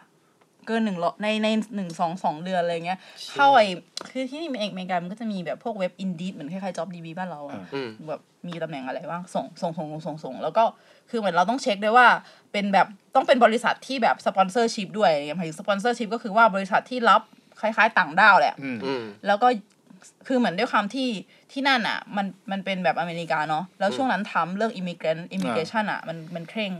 [0.67, 3.63] เกินหนึ่งร้อยในในหนึ่งสองสองเดือนอะไรเงี้ยเชี่ยเข้าไอ
[4.11, 10.65] คือที่นี่เองอเมริกามันก็จะมีแบบพวกเว็บ Indeed เหมือนคล้ายๆ JobsDB บ้านเราอะอืมแบบ มีตำแหน่งอะไรบ้างส่งส่งส่งส่งส่งส่งแล้วก็
[11.11, 12.09] คือเหมือนเราต้องเช็คด้วยว่า
[12.53, 17.23] เป็นแบบต้องเป็นบริษัทที่แบบ sponsorship ด้วยหมายถึง sponsorship ก็คือว่าบริษัทที่รับ
[17.61, 19.49] คล้าย ๆ ต่างด้าวแหละอืมอืมแล้วก็
[20.27, 21.09] คือเหมือนด้วยความที่
[21.53, 26.73] ที่นั่นอะ มันมันเป็นแบบอเมริกาเนาะแล้วช่วงนั้นทำเรื่อง immigrant immigration อะมันมันเคร่ง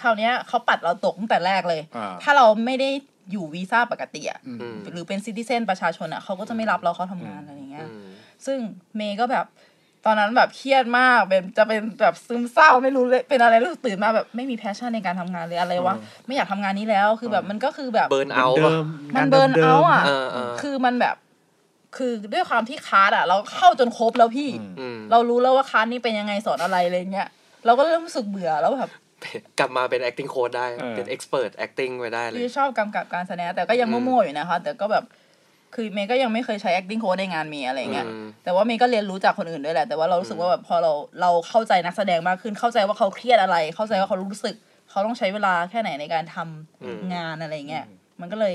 [0.00, 2.90] คราวเนี้ยเขาปัดเราตกตั้งแต่แรกเลยอ่าถ้าเราไม่ได้
[3.30, 8.08] อยู่วีซ่าปกติอะอืมอืมหรือเป็น citizen ประชาชนอะเขาก็จะไม่รับเราเขาทำงานอะไรอย่างเงี้ยอืม
[8.46, 8.58] ซึ่ง
[8.96, 9.46] เมย์ก็แบบ
[10.06, 15.94] ตอนนั้นแบบเครียดมากเป็นจะเป็นแบบซึมเศร้าไม่รู้เลยเป็นอะไรรู้สึกตื่นมาแบบไม่มี passion ในการทำงานเลยอะไรวะ
[16.26, 18.84] ไม่อยากทำงานนี้แล้วคือแบบมันก็คือแบบ burnout เดิม
[19.16, 21.16] มัน burnout อะเออเออคือมันแบบ
[21.96, 27.28] คือด้วยความที่คลาสอะ เราเข้าจนครบแล้วพี่อืมอืมเรารู้แล้วว่าคลาสนี้เป็นยังไงสอนอะไรอะไรเงี้ย
[27.66, 28.90] เราก็เริ่มรู้สึกเบื่อแล้วแบบ
[29.58, 35.04] กลับมาเป็น acting coach ได้เออเป็น expert acting ไปได้เลยคือชอบกำกับการแสดงแต่ก็ยังอืมมั่วๆอยู่นะคะ แต่ก็แบบ
[35.74, 44.54] คือเมย์ก็ยังไม่เคยใช้ acting coach ในงานเมย์อะไรเงี้ยอืมแต่ว่าเมย์ก็เรียนรู้จากคนอื่นด้วยแหละ แต่ว่าเรารู้สึกว่าแบบพอเราเราเข้าใจนักแสดงมากขึ้น เข้าใจว่าเขาเครียดอะไร เข้าใจว่าเขารู้สึก
[44.90, 47.84] เขาต้องใช้เวลาแค่ไหนในการทำอืมงานอะไรเงี้ย
[48.20, 48.54] มันก็เลย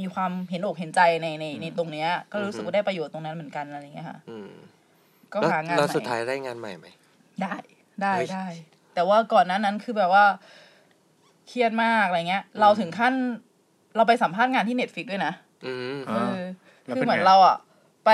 [0.00, 4.50] มีความเห็นอกเห็นใจในในในตรงเนี้ย ก็รู้สึกว่าได้ประโยชน์ตรงนั้นเหมือนกันอะไรเงี้ยค่ะอืม
[5.32, 6.86] ก็แล้วหางานแล้วใหม่สุดท้ายได้งานใหม่ไหม
[7.42, 7.54] ได้
[8.02, 8.46] ได้เฮ้ยได้
[8.94, 10.24] แต่ว่าก่อนหนั้นนั้นคือแบบว่า
[11.48, 13.14] เครียดมากอะไรเงี้ย เราถึงขั้น
[13.96, 15.32] เราไปสัมภาษณ์งานที่ Netflix ด้วยนะ
[15.66, 16.44] อืมอ่าเออ
[16.84, 17.56] แล้วคือเป็นเหมือนไงเราอะ
[18.06, 18.10] ไป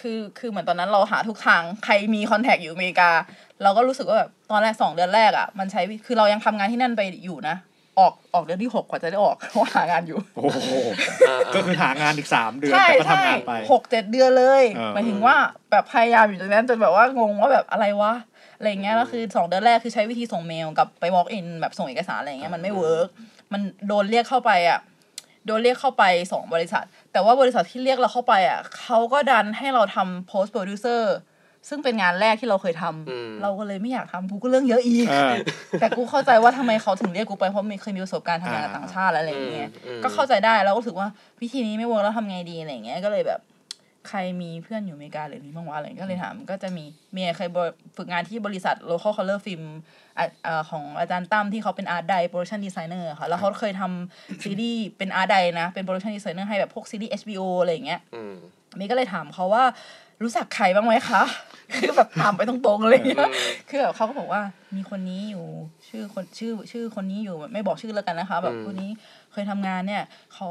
[0.00, 3.10] คือคือเหมือนตอนนั้นเราหาทุกทางใครมี contact อยู่อเมริกา
[3.62, 7.56] เราก็รู้สึกว่าแบบตอนแรกสองเดือนแรกอะ มันใช้วิคือเรายังทำงานที่นั่นไปอยู่นะ
[7.98, 10.72] ออกออกเดือนที่หกกว่าจะได้ออกเพราะว่าหางานอยู่โอ้โห
[11.28, 15.36] อ่าก็คือหางานอีกสามเดือนใช่แต่ก็ใช่ทำงานไปหกเจ็ดเดือนเลยเออหมายถึงว่า
[15.70, 18.12] แบบพยายามอยู่ตรงนั้นจนแบบว่างงว่าแบบอะไรวะ
[18.56, 23.08] อะไรเงี้ยแล้วคือสองเดือนแรกคือใช้วิธีส่งเมลกับไป walk in แบบส่งเอกสารอะไรเงี้ยมันไม่เวิร์ก
[23.52, 24.78] มันโดนเรียกเข้าไปอะ
[25.46, 31.02] โดนเรียกเข้าไปสองบริษัท แต่ว่าบริษัทที่เรียกเราเข้าไปอะเขาก็ดันให้เราทำ post producer
[31.68, 35.34] ซึ่งเป็นงานแรกที่เราเคยทำอืมเราก็เลยไม่อยากทำกูก็เรื่องเยอะอีกเออ
[35.80, 41.08] แต่กูเข้าใจว่าทำไมเขาถึงเรียกกูไปเพราะมีเคยมีประสบการณ์ทำงานกับอ่าต่างชาติอะไรอย่างเงี้ยอืมก็เข้าใจได้แล้วก็รู้สึกว่า
[41.42, 43.40] วิธีนี้ไม่เวิร์กแล้วทำไงดีอะไรอย่างเงี้ยก็เลยแบบ
[44.08, 47.48] ใครมีเพื่อนอยู่อเมริกาหรือนี่บ้างวะอะไรก็เลยถาม ก็จะมีเมียเคย
[47.96, 49.62] ฝึกงานที่บริษัท local color film
[50.18, 57.42] อะเอ่อของอาจารย์ตั้มที่เขาเป็น art di production designer ค่ะ แล้วเขาเคยทำซีรีส์เป็น art di นะ เป็น production designer ให้แบบพวกซีรีส์ HBO
[57.60, 58.34] อะไรอย่างเงี้ยอืม
[58.76, 59.64] เมย์ก็เลยถามเขาว่า
[60.22, 61.22] รู้จักใครบ้างไหมคะ
[61.74, 63.28] คือแบบถามไปตรงๆอะไรอย่างเงี้ย
[63.68, 64.42] คือแบบเขาก็บอกว่า
[64.76, 65.46] มีคนนี้อยู่
[65.88, 68.90] ชื่อคนชื่อชื่อคนนี้อยู่ไม่บอกชื่อแล้วกันนะคะ แบบอืมคนนี้
[69.32, 70.02] เคยทำงานเนี่ย
[70.34, 70.48] เขา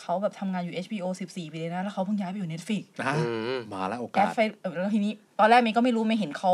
[0.00, 3.22] เขาแบบทำงานอยู่ HBO 14 ปีเลยนะ แล้วเขาเพิ่งย้ายไปอยู่ Netflix นะอื
[3.56, 6.52] มมาแล้วโอแอดกาสไฟเอ่อแล้วทีนี้ ตอนแรกเมย์ก็ไม่รู้เมย์เห็นเขา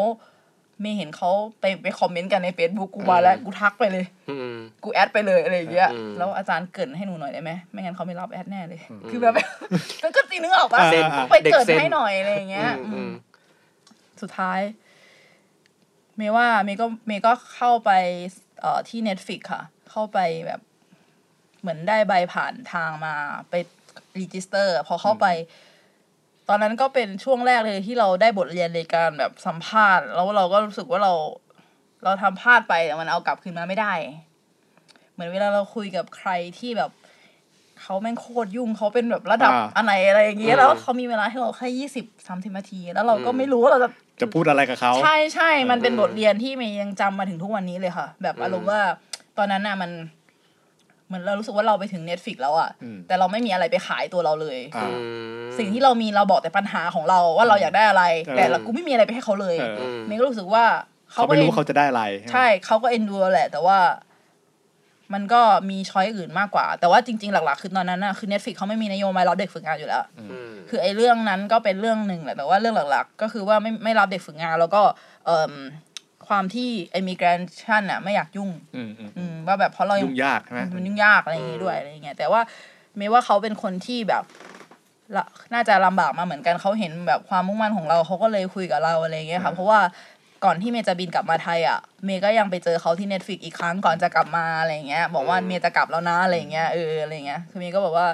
[0.80, 1.30] เมย์เห็นเขา
[1.60, 8.80] ไปไปคอมเมนต์กันใน Facebook กูมาแล้วกูทักไปเลยอืมกูแอดไปเลยอะไรอย่างเงี้ยอืมแล้วอาจารย์เกรินให้หนูหน่อยได้ไหมไม่งั้นเขาไม่รับแอดแน่เลย
[9.10, 9.34] คือแบบ
[10.02, 13.10] มันก็จริงนึกออกปะเส้นต้องไปเกรินเด็กเส้นให้หน่อยอะไรอย่างเงี้ยอืม
[14.22, 14.60] สุดท้าย
[16.16, 17.90] เมย์ว่าเมย์ก็เมย์ก็เข้าไป
[18.60, 20.60] เอ่อที่ Netflix ค่ะ เข้าไปแบบ
[21.64, 23.14] เหมือนได้ใบผ่านทางมา
[23.50, 23.54] ไป
[24.18, 25.26] รีจิสเตอร์ พอเข้าไป
[26.48, 31.12] ตอนนั้นก็เป็นช่วงแรกเลยที่เราได้บทเรียนในการแบบสัมภาษณ์ แล้วเราก็รู้สึกว่าเรา
[32.04, 33.92] เราทำพลาดไปแต่มันเอากลับคืนมาไม่ได้
[35.12, 36.90] เหมือนเวลาเราคุยกับใครที่แบบ
[37.82, 43.90] เขาแม่งโคตรยุ่งเขาเป็นแบบระดับอ่าอันไหนอะไรอย่างเงี้อืยมแล้วเขามีเวลาให้เราแค่ยี่สิบสามสิบนาที แล้วเราก็ไม่รู้ว่าเราจะ
[44.20, 48.80] จะพูดอะไรกับเขาใช่ใช่มันเป็นบทเรียนที่เมย์ยังจำมาถึงทุกวันนี้เลยค่ะ แบบอารมณ์ว่า
[49.38, 49.90] ตอนนั้นน่ะมัน
[50.23, 50.23] เห
[51.14, 55.04] มือนเรารู้สึกว่าเราไปถึง Netflix แล้วอะอืมแต่เราไม่มีอะไรไปขายตัวเราเลยอ่าอื
[55.48, 60.64] มสิ่งที่เรามีเราบอกแต่ปัญหาของเราว่าเราอยากได้อะไรเออแต่เรากูไม่มีอะไรไปให้เขาเลยเอออืมเมย์ก็รู้สึกว่า
[61.12, 62.02] เขาก็ไม่รู้อ็นเขาจะได้อะไร
[62.32, 63.78] ใช่เขาก็เอ็นดูเราแหละ แต่ว่า
[65.14, 65.40] มันก็
[65.70, 74.82] มีช้อยอื่นมากกว่า แต่ว่าจริง ๆ หลัก ๆ คือตอนนั้นน่ะคือ Netflix เขาไม่มีนโยบายรับเด็กฝึกงานอยู่แล้วอืมคือไอ้เรื่องนั้นก็เป็นเรื่องหนึ่งแหละแต่ว่าเรื่องหลัก ๆ ก็คือว่าไม่ไม่รับเด็กฝึกงานแล้วก็
[75.26, 75.52] เอ่ม
[76.28, 76.68] ความที่
[76.98, 82.40] immigration อะไม่อยากยุ่งอืมอืมอืมว่าแบบเพราะเรายัยุ่งยากใช่ไหมมันยุ่งยากอะไรอย่างงี้ด้วยอะไรอย่างเงี้ยแต่ว่า
[82.96, 84.24] เมย์ว่าเขาเป็นคนที่แบบ
[85.16, 89.80] ละน่าจะลำบากมาเหมือนกันเขาเห็นแบบความมุ่งมั่นของเราเขาก็เลยคุยกับเราอะไรอย่างเงี้ยค่ะเพราะว่า
[90.44, 98.06] ก่อนที่เมย์จะบินกลับมาไทยอะเมย์ก็ยังไปเจอเขาที่ Netflix อีกครั้งก่อนจะกลับมาอะไรอย่างเงี้ย บอกว่าเมย์จะกลับแล้วนะอะไรอย่างเงี้ยเอออะไรอย่างเงี้ยคือเมย์ก็บอกว่า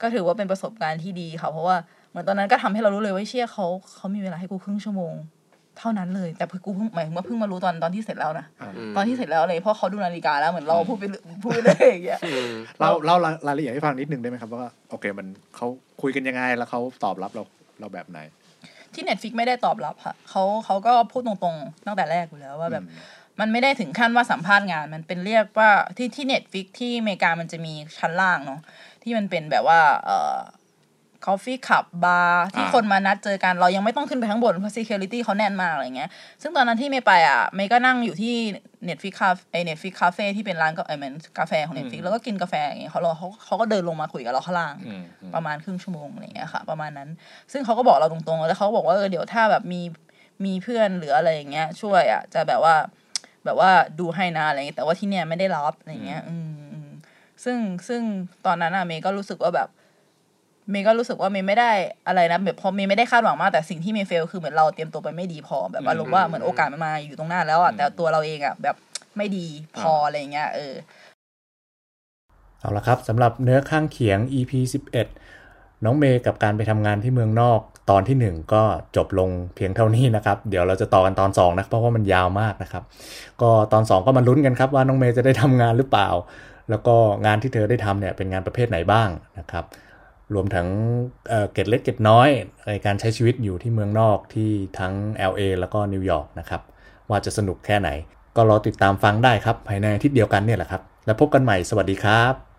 [0.00, 1.76] ก็ถือว่าเป็นประสบการณ์ที่ดีค่ะเพราะว่า
[2.10, 5.14] เหมือนตอนนั้นก็ทำให้เรารู้เลยว่าเชี่ยเขาเขามีเวลาให้กูครึ่งชั่วโมง
[5.78, 8.46] เท่านั้นเลย แต่กูเพิ่งหมายถึงว่าเพิ่งมารู้ตอนตอนที่เสร็จแล้วนะ
[8.90, 12.50] มตอนที่เสร็จแล้วเลยเพราะเขาดูนาฬิกาแล้วเหมือนเราพูดไปเรื่อยพูดไปเลยอย่างเงี้ยอืม
[12.80, 13.16] เราเล่า
[13.46, 15.66] รายละเอียดให้ฟังนิดนึงได้ไหมครับว่าโอเคมันเขา
[16.02, 17.42] คุยกันยังไงแล้วเขาตอบรับเรา
[17.80, 18.18] เราแบบไหน
[18.94, 22.84] ที่ Netflix ไม่ได้ตอบรับค่ะเขาเขาก็พูดตรงๆตั้งแต่แรกอยู่แล้วว่าแบบ
[23.40, 28.60] มันไม่ได้ถึงขั้นว่าสัมภาษณ์งาน มันเป็นเรียกว่าที่ที่ Netflix ที่อเมริกามันจะมีชั้นล่างเนาะ
[29.02, 30.36] ที่มันเป็นแบบว่า เอ่อ
[31.26, 36.10] coffee cup bar ที่อ่าคนมานัดเจอกันเรายังไม่ต้องขึ้นไปข้างบนเพราะ security เขาแน่นมากอะไรเงี้ย
[36.42, 38.34] ซึ่งตอนนั้นที่เมย์ไปอะเมย์ก็นั่งอยู่ที่
[38.88, 47.08] Netflix cafe ไอ Netflix cafe ที่เป็นร้านก็ไอเหมือนกาแฟของ Netflix แล้วก็กินกาแฟอย่างเงี้ยเขาเขาเขาก็เดินลงมาคุยกับเราข้างล่างอืมอืมประมาณครึ่งชั่วโมงอะไรอย่างเงี้ยค่ะ ประมาณนั้น
[47.52, 49.80] ซึ่งเขาก็บอกเราตรงๆแล้วเขาก็บอกว่าเออเดี๋ยวถ้าแบบมี
[50.44, 52.74] มีเพื่อนหรืออะไรอย่างเงี้ย ช่วยอะจะแบบว่า
[53.44, 53.70] แบบว่า
[54.00, 56.90] ดูให้นะอะไรอย่างเงี้ยแต่ว่าที่เนี่ยไม่ได้รับอะไรอย่างเงี้ยอืมอืม
[57.44, 57.58] ซึ่ง
[57.88, 58.02] ซึ่ง
[58.46, 59.68] ตอนนั้นอะเมย์ก็รู้สึกว่าแบบ
[60.70, 61.70] เมย์ก็รู้สึกว่าเมย์ไม่ได้
[62.08, 68.76] อะไรนะแบบพอเมย์ไม่ได้คาดหวังมากแต่สิ่งที่เมย์เฟลคือเหมือนเราเตรียมตัวไปไม่ดีพอแบบอารมณ์ว่าเหมือนโอกาสมันมาอยู่ตรงหน้าแล้วอะแต่ตัวเราเองอะแบบ
[69.16, 69.46] ไม่ดี
[69.78, 70.74] พออะไรอย่างเงี้ยเออ
[72.60, 74.52] เอาละครับสำหรับเนื้อข้างเคียง EP
[75.20, 77.60] 11 น้องเมย์กับการไปทำงานที่เมืองนอก
[77.90, 78.62] ตอนที่ 1 ก็
[78.96, 82.82] จบลงเพียงเท่านี้นะครับ เดี๋ยวเราจะต่อกันตอน2นะเพราะว่ามันยาวมากนะครับ
[83.42, 86.08] ก็ตอน 2 ก็มาลุ้นกันครับว่าน้องเมย์จะได้ทำงานหรือเปล่า
[86.70, 86.94] แล้วก็
[87.26, 89.08] งานที่เธอได้ทำเนี่ยเป็นงานประเภทไหนบ้าง
[89.38, 89.64] นะครับ
[90.34, 90.68] รวมทั้ง
[91.52, 92.28] เกร็ดเล็กเกร็ดน้อย
[92.68, 94.94] ในการใช้ชีวิตอยู่ที่เมืองนอกที่ทั้ง
[95.30, 96.62] LA แล้วก็นิวยอร์กนะครับ
[97.10, 97.90] ว่าจะสนุกแค่ไหน
[98.36, 102.53] ก็รอติดตามฟังได้ครับ ภายในอาทิตย์เดียวกันเนี่ยแหละครับ แล้วพบกันใหม่สวัสดีครับ